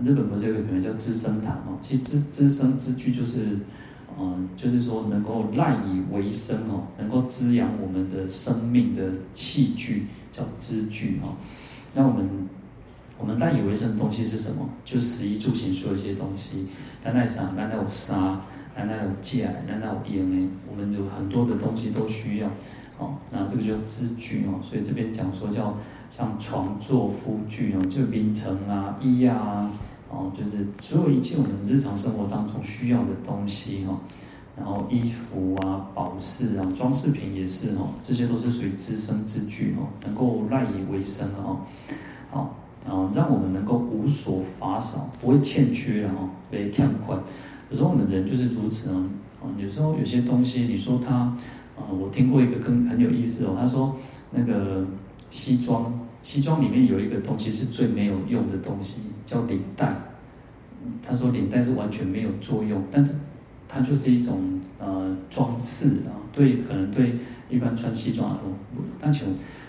[0.03, 3.59] 日本不是有个名叫资生堂哦，其实资资生资具就是，
[4.19, 9.03] 嗯，就是说能够赖以为生哦，能够滋养我们的生命的
[9.35, 11.35] 器具叫资具哦，
[11.95, 12.49] 那我们。
[13.21, 14.69] 我们赖以为生的东西是什么？
[14.85, 16.69] 就食衣住行所有一些东西。
[17.05, 18.41] 咱那啥，咱那有沙，
[18.77, 20.49] 咱那有架，咱那有盐诶。
[20.71, 22.49] 我们有很多的东西都需要。
[22.99, 24.61] 哦，那这个叫资具哦。
[24.63, 25.77] 所以这边讲说叫
[26.17, 29.71] 像床座敷具哦，就名称啊、衣啊，
[30.09, 33.99] 哦，就是所有一切我们日常生活当中需要的东西哈。
[34.57, 41.61] 然后衣服啊、宝饰啊、装饰品也是哦，这些都是属于资生资具哦，能够赖以为生哦。
[42.31, 42.55] 好。
[42.89, 47.21] 啊让我们能够无所乏少，不会欠缺然后被看宽。
[47.71, 49.05] 有时候我们人就是如此哦，
[49.59, 51.15] 有时候有些东西，你说他
[51.77, 53.95] 啊，我听过一个更很有意思哦，他说
[54.33, 54.85] 那个
[55.31, 59.95] 西装，西装里面有一个东西是最没有用的东西，叫领带。
[61.07, 63.17] 他说领带是完全没有作用，但是
[63.69, 67.17] 它就是一种呃装饰啊，对，可能对
[67.51, 68.53] 一般穿西装的人，
[68.99, 69.27] 但求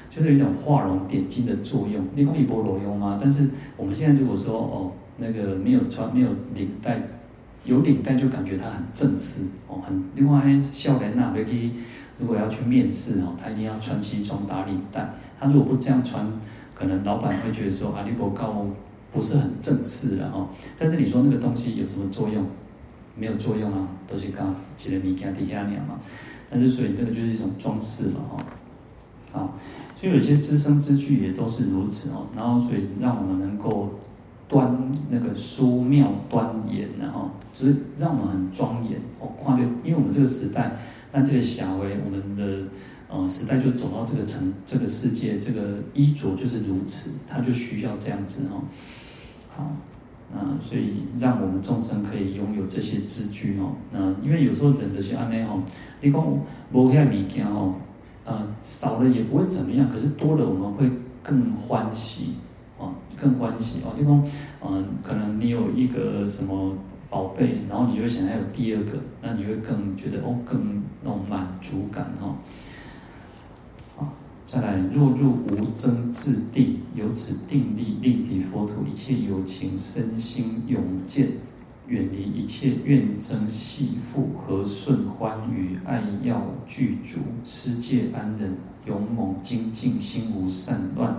[0.09, 2.03] 就是有一种画龙点睛的作用。
[2.15, 3.19] 你讲一波裸用吗？
[3.21, 7.01] 但是我们现在如果说哦，那个没有穿没有领带，
[7.65, 10.41] 有领带就感觉他很正式哦，很另外
[10.71, 11.71] 少年呐，可以
[12.19, 15.09] 如果要去面试哦，他一定要穿西装打领带。
[15.39, 16.25] 他如果不这样穿，
[16.73, 18.67] 可能老板会觉得说啊，你不够。
[19.11, 22.45] 不是很正式的哦，但是你说那个东西有什么作用？
[23.15, 25.99] 没有作用啊，都是刚几个米加底下鸟嘛。
[26.47, 28.45] 但是所以这个就是一种装饰嘛，哈。
[29.31, 29.57] 好，
[29.99, 32.27] 所以有些资生之具也都是如此哦。
[32.35, 33.89] 然后所以让我们能够
[34.47, 39.27] 端那个书妙端严，然后就是让我们很庄严哦。
[39.37, 40.77] 跨越，因为我们这个时代，
[41.11, 42.67] 那这个小为我们的
[43.09, 48.63] 呃时代就走到这个层，这个世界，这个衣着就是如此，它就需要这样子哦。
[49.55, 49.71] 好，
[50.33, 53.73] 那所以让我们众生可以拥有这些资具哦。
[53.91, 55.59] 那因为有时候人的些安内吼，
[56.01, 56.21] 你讲
[56.71, 57.75] 无遐物件吼，
[58.29, 60.87] 呃，少了也不会怎么样，可是多了我们会
[61.23, 62.35] 更欢喜
[62.77, 63.95] 哦，更欢喜哦。
[63.97, 64.23] 你讲，
[64.61, 66.77] 嗯，可能你有一个什么
[67.09, 72.35] 宝贝，然后你就会想要有第二个，那你会更觉得哦，更那种满足感哈。
[74.45, 81.27] 再来，若入无争自定，由此定力，令彼佛土一切有情身心永健，
[81.89, 91.17] 远离一切怨憎系缚，和顺欢愉，爱要具足，世界安忍，勇猛精进，心无散乱，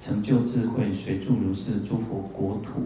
[0.00, 2.82] 成就智慧，随住如是诸佛国土。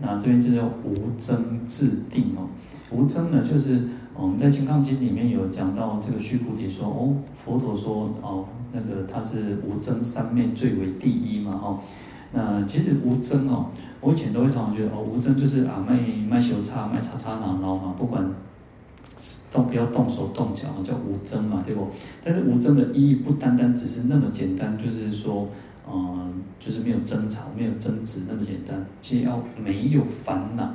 [0.00, 2.48] 那这边就叫无争自定哦，
[2.90, 3.88] 无争呢就是。
[4.12, 11.78] 我们在《金刚经》里面有讲到这个须菩提说：“哦，佛陀说哦，那个他是无争三昧最为第一嘛，哦，
[12.32, 13.70] 那其实无争哦，
[14.00, 18.24] 我以前都会常常觉得哦，无争就是啊，卖卖修叉，卖叉叉囊囊嘛，不管
[19.52, 21.88] 动不要动手动脚，叫无争嘛，对不？
[22.22, 25.48] 但是无争的意义不单单只是那么简单，就是说，
[25.90, 30.72] 嗯，就是没有争吵，没有争执那么简单，只要没有烦恼。”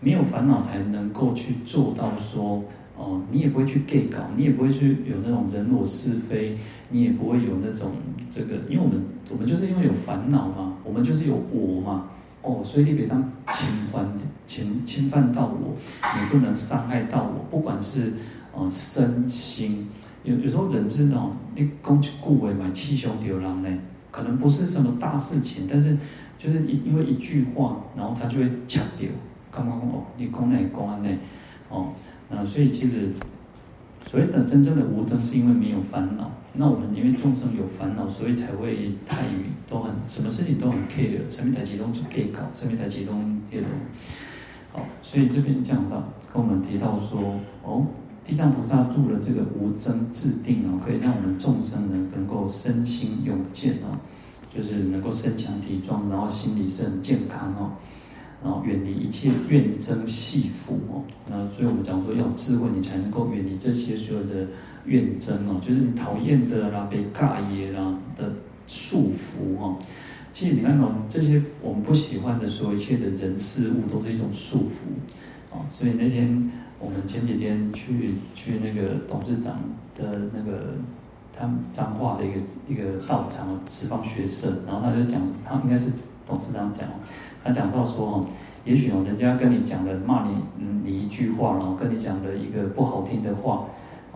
[0.00, 2.62] 没有烦恼才能够去做到说，
[2.96, 6.56] 哦，你也不会去 gay 搞，你也不会去有那种人我是非，
[6.90, 7.90] 你也不会有那种
[8.30, 12.08] 这个，因为我们我们就是因为有烦恼嘛，我们就是有我嘛，
[12.42, 13.20] 哦，所以你别当
[13.52, 14.06] 侵犯
[14.46, 18.14] 侵侵犯到我，你不能伤害到我，不管是
[18.54, 19.88] 呃身心，
[20.24, 23.78] 有有时候人是那种你讲一句话嘛，气胸丢人呢，
[24.10, 25.96] 可能不是什么大事情，但是
[26.38, 29.08] 就是因因为一句话，然后他就会抢掉。
[29.50, 31.18] 刚刚哦，你攻内公安内，
[31.68, 31.88] 哦，
[32.30, 33.10] 那所以其实
[34.06, 36.30] 所谓的真正的无争，是因为没有烦恼。
[36.60, 43.68] 那我们因为众生有烦恼，所以才会太愚，都很什么事情都很 care，什么台启动就可以搞，什么台启动也都
[44.72, 44.84] 好。
[45.04, 47.86] 所以这边讲到跟我们提到说，哦，
[48.24, 53.94] 地藏菩萨住了这个无争自定哦，可以让我们众生呢能够身心永健哦，
[54.52, 57.70] 就是能够身强体壮，然后心理是很健康哦。
[58.42, 64.46] 然后远离一切怨憎系缚哦，那所以我们讲说要智慧，你才能够远离这些所有的
[64.88, 68.32] 怨憎哦，就是你讨厌的啦、被尬业啦的
[68.66, 69.76] 束缚哦。
[70.32, 75.66] 其实你看哦这些我们不喜欢的所有一切的人事物，都是一种束缚哦。
[75.70, 79.56] 所以那天我们前几天去去那个董事长
[79.96, 80.74] 的那个
[81.36, 85.92] 他们彰化的一个一个道场十方学社，然后他就讲，他应该是
[86.26, 86.88] 董事长讲。
[87.44, 88.26] 他讲到说哦，
[88.64, 93.66] 也许哦，人家跟你讲了骂你，嗯，你一句话，然后跟你讲了一个不好听的话，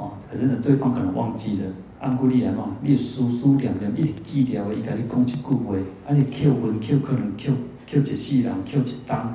[0.02, 1.66] 哦，可是呢，对方可能忘记了。
[2.00, 7.52] 按规律来嘛，你书书念念，一直记掉，伊甲你讲一句话，而且扣分扣可能扣
[7.88, 9.34] 扣一世人，扣一单，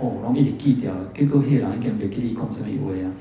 [0.00, 3.12] 哦，拢一直记掉，结果迄个人已经袂记你讲什么话啊。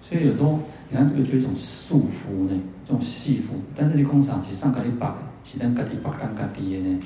[0.00, 0.60] 所以有时候，
[0.90, 2.52] 你看这个就是一种束缚呢，
[2.86, 3.54] 这种束缚。
[3.74, 7.00] 但是你讲啥是上家己绑，是咱家己绑咱家己的呢，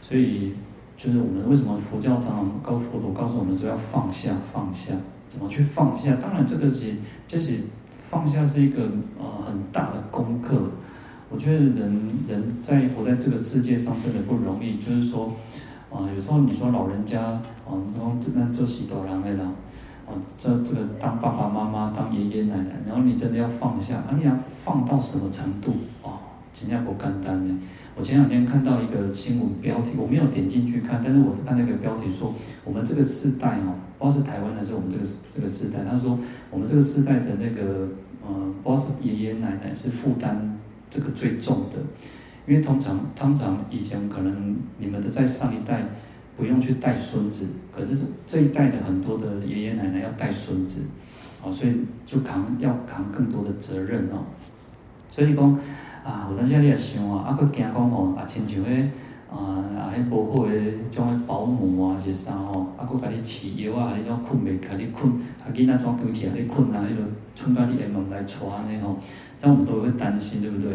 [0.00, 0.54] 所以。
[0.94, 4.92] 就是我们为什么佛教常常告佛陀告诉我们说要放下放下，
[5.28, 6.14] 怎么去放下？
[6.22, 6.94] 当然这个是
[7.26, 7.58] 这是
[8.12, 8.82] 放下是一个
[9.18, 10.54] 呃很大的功课。
[11.30, 14.76] 我觉得人人在活在这个世界上真的不容易。
[14.84, 15.32] 就是说
[15.90, 19.50] 啊、呃，有时候你说老人家啊，然后那做喜多郎的啦，
[20.06, 25.72] 啊，这这个当爸爸妈妈当爷爷奶奶，然后你真的要放下，啊，你要放到什么程度
[26.06, 26.20] 啊？
[26.52, 27.58] 新加坡简单呢。
[27.94, 32.34] 我前两天看到一个新闻标题，我没有点进去看，但是我看那个标题说，
[32.64, 36.18] 我们这个世代哦，不知道是台湾还是我们这个这个世代，他说
[36.50, 37.88] 我们这个世代的那个
[38.26, 41.76] 呃，不知道是爷爷奶奶是负担这个最重的，
[42.46, 45.84] 因为通常通常以前可能你们的在上一代
[46.34, 50.80] 不用去带孙子，可是这一代的很多的爷爷奶奶要带孙子，
[51.42, 51.74] 哦，所以
[52.06, 54.24] 就扛要扛更多的责任哦，
[55.10, 55.60] 所以讲。
[56.04, 58.84] 啊，有当时你也想啊，啊，佫惊讲吼，啊，亲像迄
[59.30, 67.02] 啊，啊，迄无好诶，种诶保姆啊，是啥吼，啊，佫甲你饲药啊，迄种困袂，甲你困，啊，囡仔怎讲起来你困啊，迄个
[67.40, 68.98] 困到你厦门来带安尼吼，
[69.38, 70.72] 这样我们都会担心，对不对？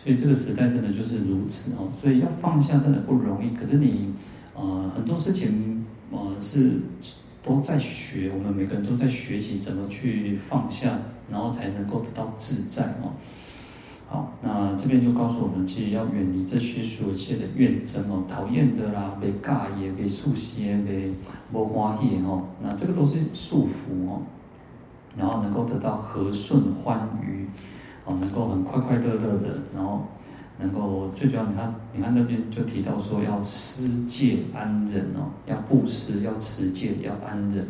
[0.00, 3.50] 所以这个时代真的就是如此哦，所以要放下真的不容易。
[3.56, 4.14] 可是你，
[4.54, 6.74] 呃，很多事情，呃，是
[7.42, 10.98] 都在学，我们每个人都在学习怎么去放下，
[11.30, 13.12] 然后才能够得到自在哦。
[14.10, 21.12] 好，那这边就告诉我们，其实要远离这些所有一切的怨憎哦，讨厌的啦，被尬也被束缚，被
[21.52, 24.22] 无欢喜哦，那这个都是束缚哦。
[25.16, 27.48] 然后能够得到和顺欢愉，
[28.06, 30.06] 哦，能够很快快乐乐的，然后
[30.58, 37.66] 能够最主要，你看，你看那边就提到说要施戒安忍哦，要布施，要持戒，要安忍，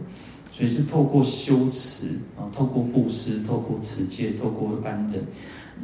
[0.52, 5.24] 所以是透过修持啊，透过布施，透过持戒，透过安忍。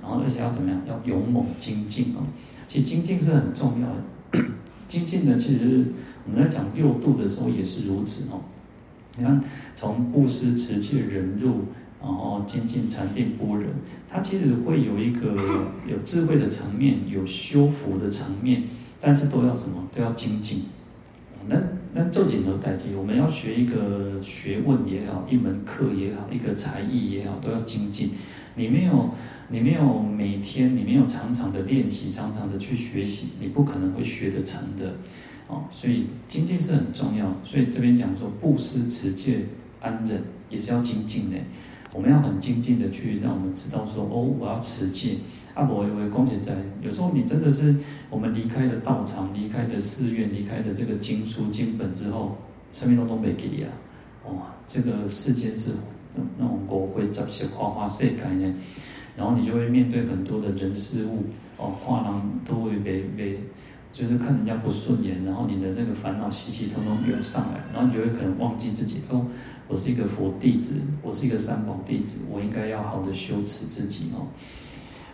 [0.02, 0.80] 然后而且要怎么样？
[0.86, 2.22] 要勇猛精进哦。
[2.68, 4.44] 其实精进是很重要的。
[4.88, 5.84] 精进呢，其实
[6.26, 8.40] 我们在讲六度的时候也是如此哦。
[9.16, 9.40] 你看，
[9.74, 11.66] 从布施、持戒、忍辱，
[12.02, 13.66] 然后精进、禅定、般若，
[14.08, 15.36] 它其实会有一个
[15.88, 18.64] 有智慧的层面，有修福的层面，
[19.00, 19.88] 但是都要什么？
[19.94, 20.64] 都要精进。
[21.46, 21.56] 那
[21.92, 28.10] 那正经的代际，我们要学一个学问也好，一门课也好，一个才艺也好，都要精进。
[28.54, 29.10] 你没有。
[29.50, 34.94] 你没有每天，你没有常常的练习，常常的去学习，你不可能会学得成的，
[35.48, 37.30] 哦，所以精进是很重要。
[37.44, 39.40] 所以这边讲说布施、持戒、
[39.80, 41.36] 安忍也是要精进的。
[41.92, 45.10] 我们要很精进的去让我们知道说，哦，我要持戒。
[45.52, 47.76] 阿伯有位公姐在，有时候你真的是
[48.08, 52.38] 我们离开了道场，离开了寺院，离开了这个经书经本之后，
[52.72, 53.70] 生命都东北给你啊，
[54.26, 55.72] 哇，这个世间是
[56.38, 58.54] 那种国会杂些花花世界呢。
[59.16, 61.22] 然后你就会面对很多的人事物，
[61.56, 63.38] 哦，跨廊都会被被，
[63.92, 69.24] 就是看人家不顺眼，然后你的那个烦恼习气通通涌上来，然后你就会可能忘记自己，哦，
[69.68, 74.26] 我是一个佛弟子，我是一个三宝弟子，我应该要好的修持自己哦。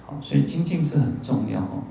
[0.07, 1.85] 好，所以精进是很重要哦。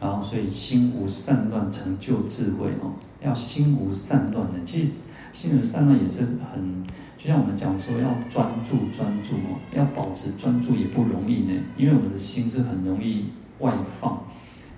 [0.00, 2.94] 然后，所以心无散乱，成就智慧哦。
[3.22, 4.88] 要心无散乱的，其实
[5.34, 6.82] 心无散乱也是很。
[7.22, 13.26] 就像我们讲说要专注专注哦，要保持专注也不容易呢，因为我们的心是很容易
[13.60, 14.24] 外放。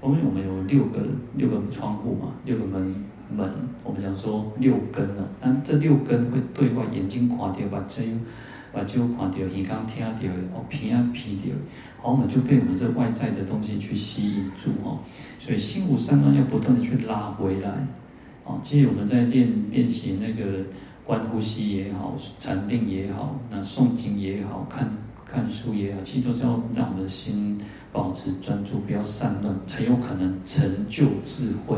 [0.02, 1.00] 因为我们有六个
[1.36, 2.94] 六个窗户嘛，六个门
[3.34, 3.50] 门，
[3.82, 5.26] 我们讲说六根了。
[5.40, 8.02] 那这六根会对外，眼睛看到，把这
[8.70, 11.54] 把就看到，耳刚听到，哦，鼻啊鼻到，
[12.02, 14.98] 好，我们就被我们这外在的东西去吸引住哦。
[15.38, 17.86] 所以心无散乱，要不断的去拉回来。
[18.44, 20.64] 哦，其实我们在练练习那个。
[21.04, 24.90] 观呼吸也好，禅定也好，那诵经也好，看
[25.30, 27.60] 看书也好，其实都是要让我们的心
[27.92, 31.76] 保持专注，不要散乱，才有可能成就智慧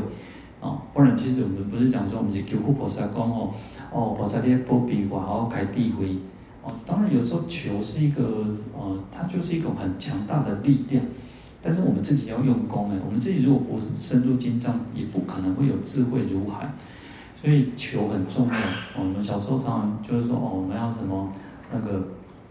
[0.61, 0.81] 啊！
[0.95, 3.53] 不然，其实我们不是讲说，我们是求护菩萨讲哦，
[3.93, 6.17] 哦，菩萨你保庇我，好好开智慧
[6.63, 6.71] 哦。
[6.87, 8.47] 当然，有时候求是一个
[8.79, 11.05] 呃，它就是一种很强大的力量，
[11.61, 16.73] 但是我们自己要用功哎，我们自己如果不深入经藏，也不可能会有智慧如海。
[17.41, 18.55] 所以求很重要。
[18.99, 21.33] 我们小时候常常就是说，哦，我们要什么
[21.73, 22.09] 那个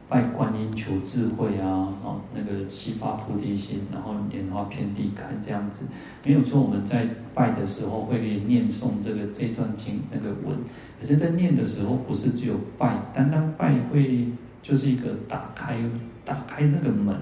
[0.07, 5.85] 拜观音求智慧啊，哦，那个悉发菩提心，然后莲花遍地开这样子。
[6.23, 10.57] 没有说，我们在拜的时候会念诵这个这段经那个文，
[11.01, 14.27] 可是，在念的时候不是只有拜，单单拜会
[14.61, 15.77] 就是一个打开
[16.23, 17.15] 打开那个门，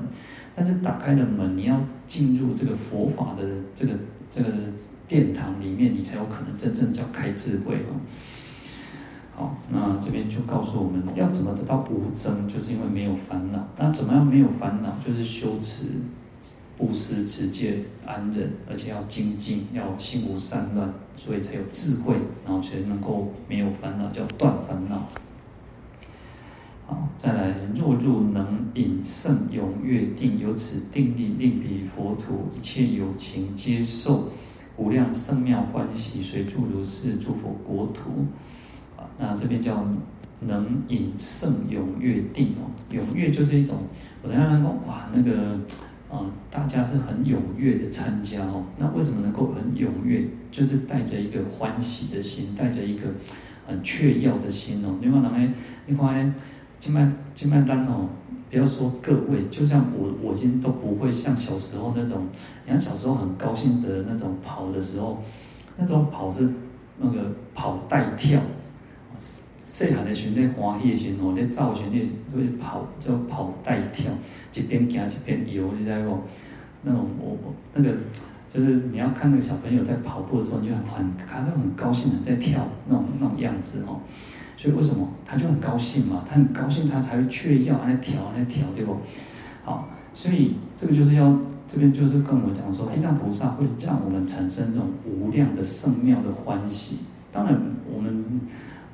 [0.54, 3.44] 但是打开了门，你要进入这个佛法的
[3.74, 3.94] 这个
[4.30, 4.50] 这个。
[5.08, 8.00] 殿堂里面，你才有可能真正叫开智慧哦。
[9.36, 13.68] 好，那这边就告诉我们要怎么得到无争，就是因为没有烦恼。
[13.78, 14.96] 那怎么样没有烦恼？
[15.06, 15.88] 就是修持、
[16.78, 25.10] 布施、持戒、安忍，而且要精进，要心无散乱，所以才有智慧，然后才能够没有烦恼，叫断烦恼。
[26.86, 34.30] 好，再来，若入能引胜踊跃定，由此定力令彼佛土一切有情接受。
[34.78, 38.26] 无量胜妙欢喜，随住如是祝福国土，
[38.98, 39.86] 啊，那这边叫
[40.42, 43.78] 能引胜踊跃定哦，踊跃就是一种，
[44.22, 45.60] 我等下能够哇，那个
[46.10, 48.66] 啊，大家是很踊跃的参加哦。
[48.78, 50.28] 那为什么能够很踊跃？
[50.52, 53.08] 就是带着一个欢喜的心，带着一个
[53.66, 54.98] 很雀跃的心哦。
[55.02, 55.54] 另外，人家
[55.86, 56.36] 你看，
[56.84, 58.10] 金麦金麦单哦，
[58.52, 62.28] 不要说各位，就像我，我今天都不会像小时候那种，
[62.66, 65.24] 你看小时候很高兴的那种跑的时候，
[65.78, 66.50] 那种跑是
[66.98, 68.42] 那个跑带跳。
[69.18, 74.12] 细汉的时候，那欢喜的时候，那造型那会跑叫跑带跳，
[74.54, 76.20] 一边行一边游，你知道不？
[76.82, 77.96] 那种我我那个
[78.50, 84.02] 就是你要看那个小朋友在跑步的时候，你就很很他就很高兴的在跳那种那种样子哦。
[84.64, 86.24] 所以为什么他就很高兴嘛？
[86.26, 88.96] 他很高兴，他才会雀跃，那跳那跳，对不？
[89.66, 91.38] 好，所以这个就是要
[91.68, 97.00] 这边就是跟我们讲说，地藏菩萨会让我们产生这种无量的圣妙的欢喜。
[97.30, 97.60] 当然
[97.94, 98.24] 我们。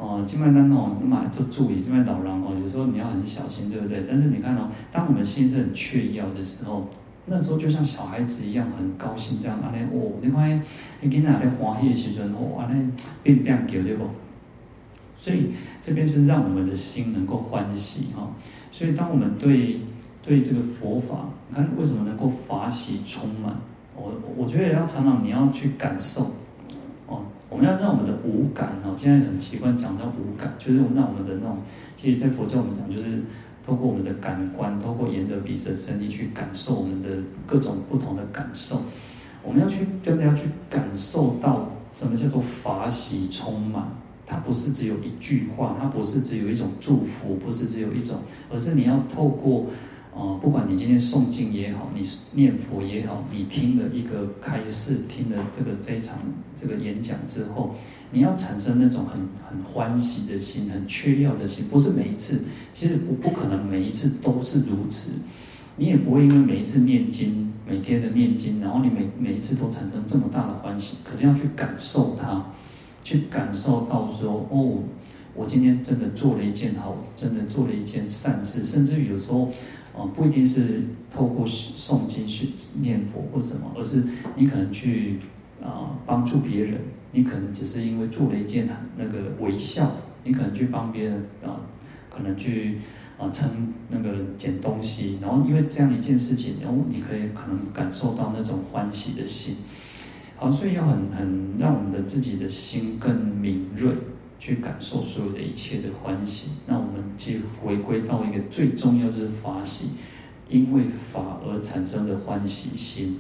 [0.01, 4.05] 哦，金麦当哦，那么做助理，这边老人哦，有时候你要很小心，对不对？
[4.09, 6.87] 但是你看哦，当我们心是很雀跃的时候，
[7.25, 9.59] 那时候就像小孩子一样，很高兴这样。
[9.61, 10.63] 安尼哦，你看，
[11.01, 12.89] 你囡仔在欢喜的时阵哦，安尼
[13.21, 14.05] 变变叫对不？
[15.19, 15.51] 所以
[15.81, 18.31] 这边是让我们的心能够欢喜哈。
[18.71, 19.81] 所以当我们对
[20.23, 23.53] 对这个佛法，你看为什么能够法喜充满？
[23.95, 26.31] 我我觉得要常常你要去感受
[27.07, 27.25] 哦。
[27.49, 31.57] 我们要让我们的五感哦，现在很习惯讲到五感，就是让我们的那种，
[31.95, 33.23] 其实，在佛教我们讲，就是
[33.65, 37.09] 透过我们的感官，透过眼、耳、鼻、舌、身、意去感受我们的
[37.47, 38.81] 各种不同的感受。
[39.43, 43.83] 我们要去真的要去感受到什么叫做法喜充满，
[44.29, 48.19] 它不是只有一句话，它不是只有一种祝福，不是只有一种，
[48.49, 49.65] 而是你要透过。
[50.11, 56.17] 呃，不管你今天诵经也好，你念佛也好，你听了一个开示，听了这个这一场
[56.59, 57.73] 这个演讲之后，
[58.11, 62.41] 你要产生那种很很欢喜的心，很雀跃的心，不是每一次，
[62.73, 65.11] 其实不不可能每一次都是如此，
[65.77, 72.45] 你也不会因为每一次念经，每天的念经，然后你每每一次都产生这么大的欢喜，可是要去感受它，
[73.03, 74.83] 去感受到说，哦，
[75.35, 79.51] 我今天真的做了一件好，真的做了一件善事，甚至于有时候。
[79.91, 84.03] 啊不一定是透过诵经去念佛或什么，而是
[84.35, 85.17] 你可能去
[85.61, 86.79] 啊帮助别人，
[87.11, 89.91] 你可能只是因为做了一件那个微笑，
[90.23, 91.59] 你可能去帮别人啊，
[92.15, 92.77] 可能去
[93.17, 99.55] 啊称那个捡东西，然后因为这样一件事情，然后你可以可能感受到那种欢喜的心。
[100.39, 103.91] 好，所以要很很让我们的自己的心更敏锐。
[104.41, 109.97] 去感受所有的一切的欢喜，那我们就回归到一个最重要就是法喜，
[110.47, 113.19] 因为法而产生的欢喜心。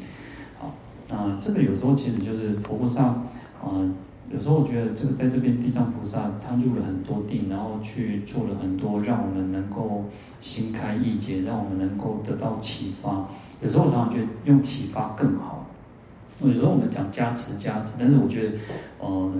[0.57, 0.73] 好，
[1.09, 3.03] 那这个有时候其实就是佛菩萨，
[3.61, 3.83] 啊、
[4.33, 10.05] 有时候我觉得这个在这边地藏菩萨他入了很多定，然后去做了很多，让我们能够
[10.39, 13.27] 心开意解，让我们能够得到启发。
[13.61, 15.58] 有时候我常常觉得用启发更好。
[16.41, 18.57] 有时候我们讲加持加持，但是我觉得，
[18.99, 19.33] 呃。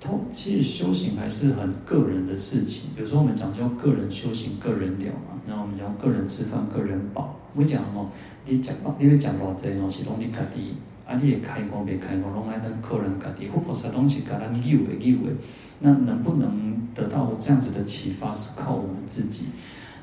[0.00, 2.90] 通其实修行还是很个人的事情。
[2.96, 5.42] 有时候我们讲叫个人修行，个人了嘛。
[5.44, 7.34] 然后我们讲个人吃饭，个人饱。
[7.56, 8.06] 我讲哦，
[8.46, 10.76] 你讲到，你会讲偌济哦，是拢你家己。
[11.04, 13.48] 啊，你也开光别开光，拢爱等客人家己。
[13.48, 15.32] 佛菩萨东西给咱有的有的。
[15.80, 19.46] 那能不能得到这样子的启发，是靠我们自己。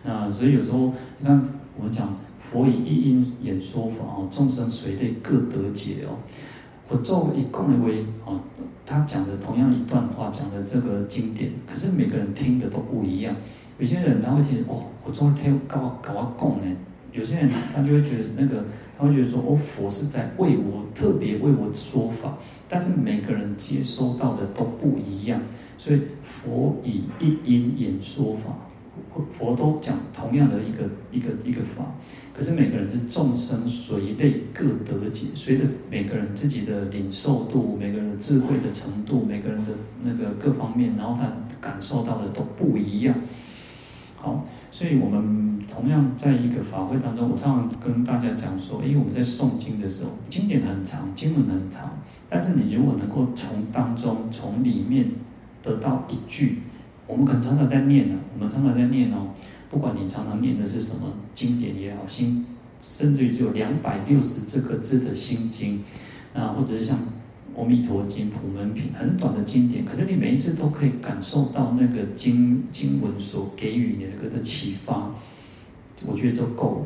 [0.03, 1.41] 那所以有时候你看，
[1.77, 2.13] 我们讲
[2.51, 6.19] 佛以一因演说法哦，众生随类各得解哦。
[6.87, 8.39] 我作为一共的为啊，
[8.85, 13.35] 他讲的同样一段话，讲的这个经典，可是每个人听的都不一样。
[13.79, 16.75] 有些人他会听哦，我昨天搞搞我供呢。
[17.11, 18.63] 有些人他就会觉得那个，
[18.97, 22.37] 他会觉得说哦，佛是在为我特别为我说法，
[22.69, 25.41] 但是每个人接收到的都不一样，
[25.77, 28.55] 所以佛以一因演说法。
[29.37, 31.85] 佛都讲同样的一个一个一个法，
[32.35, 39.71] 可是每个人是众生随类各得解，随着每个人自己的领受度、每个人的智慧的程度、每个人的
[40.03, 41.31] 那个各方面，然后他
[41.61, 43.15] 感受到的都不一样。
[44.17, 55.11] 好，所以我们同样在一个法会当中，我常常跟大家讲说，因为我们在诵经的时候，经典很长，经文很长，但是你如果能够从当中、从里面
[55.63, 56.59] 得到一句。
[57.07, 59.29] 我们可能常常在念呢，我们常常在念哦。
[59.69, 62.45] 不管你常常念的是什么经典也好，心
[62.81, 65.83] 甚至于只有两百六十这个字的心经，
[66.33, 66.97] 啊，或者是像
[67.57, 75.11] 《阿弥陀经》《普门品》很短的经典，可是你每一次都可以感受到那个经经文所给予你的那个的启发，
[76.05, 76.85] 我觉得就够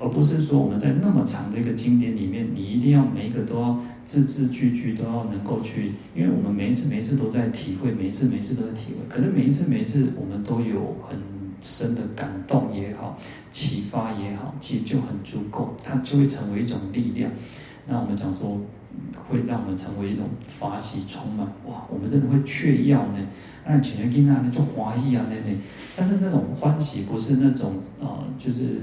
[0.00, 3.78] 而不是说我们在那么长的一个经典里面，你一定要每一个都要。
[4.06, 9.06] 字字句句都要能够去，因为我们每一次每一次都在体会，每一次每一次都在体会。
[9.08, 11.16] 可是每一次每一次，我们都有很
[11.60, 13.16] 深的感动也好，
[13.52, 17.30] 启发也好，其实就很足够，它就会成为一种力量。
[17.86, 18.60] 那我们讲说，
[19.28, 23.18] 会让我们成为一种法喜充满，哇，我们真的会雀跃呢。
[23.64, 25.56] 那请人听啊，那就欢喜啊，那那。
[25.96, 28.80] 但是那种欢喜不是那种啊、呃，就是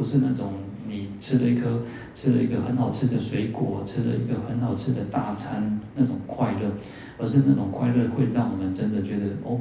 [0.00, 0.54] 不是那种
[0.88, 1.82] 你吃了一颗
[2.14, 6.72] 吃了一个很好吃的水果，吃了一个很好吃的大餐那种快乐，
[7.18, 9.60] 而是那种快乐会让我们真的觉得哦，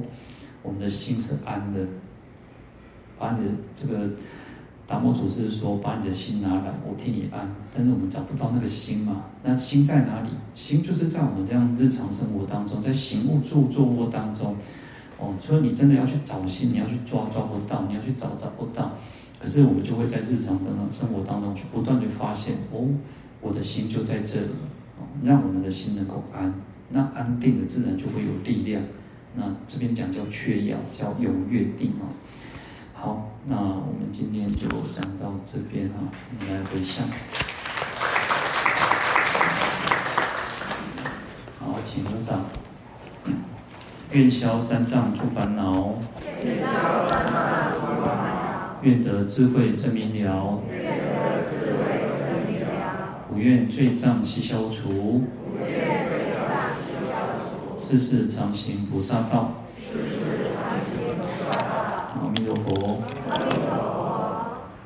[0.64, 1.86] 我们的心是安的。
[3.18, 4.10] 把你的这个
[4.88, 7.54] 达摩祖师说，把你的心拿来，我替你安。
[7.76, 9.26] 但是我们找不到那个心嘛？
[9.44, 10.30] 那心在哪里？
[10.56, 14.56] 心就是在我们这样日常生活当中，在行物住坐卧当中。
[15.20, 18.94] 哦，所以你真的要去找心，你要去抓抓不到，你要去找找不到。
[19.42, 22.88] 可是我们就会在日常的生活当中去不断的发现，哦，
[23.40, 24.52] 我的心就在这里，
[24.98, 26.54] 哦，让我们的心能够安，
[26.90, 28.84] 那安定的自然就会有力量。
[29.36, 32.12] 那这边讲叫缺氧，叫有乐定啊。
[32.94, 37.08] 好，那我们今天就讲到这边哈，我们来回向。
[41.60, 42.44] 好，请合掌。
[44.12, 45.94] 愿消三障诸烦恼，
[48.82, 51.80] 愿得智慧真明了，愿得智慧
[52.48, 53.26] 明了。
[53.30, 55.24] 不愿罪障悉消除，
[57.78, 58.00] 世愿。
[58.00, 59.64] 事常行菩萨道，
[60.56, 61.66] 常行菩萨道。
[62.22, 62.69] 阿弥陀佛。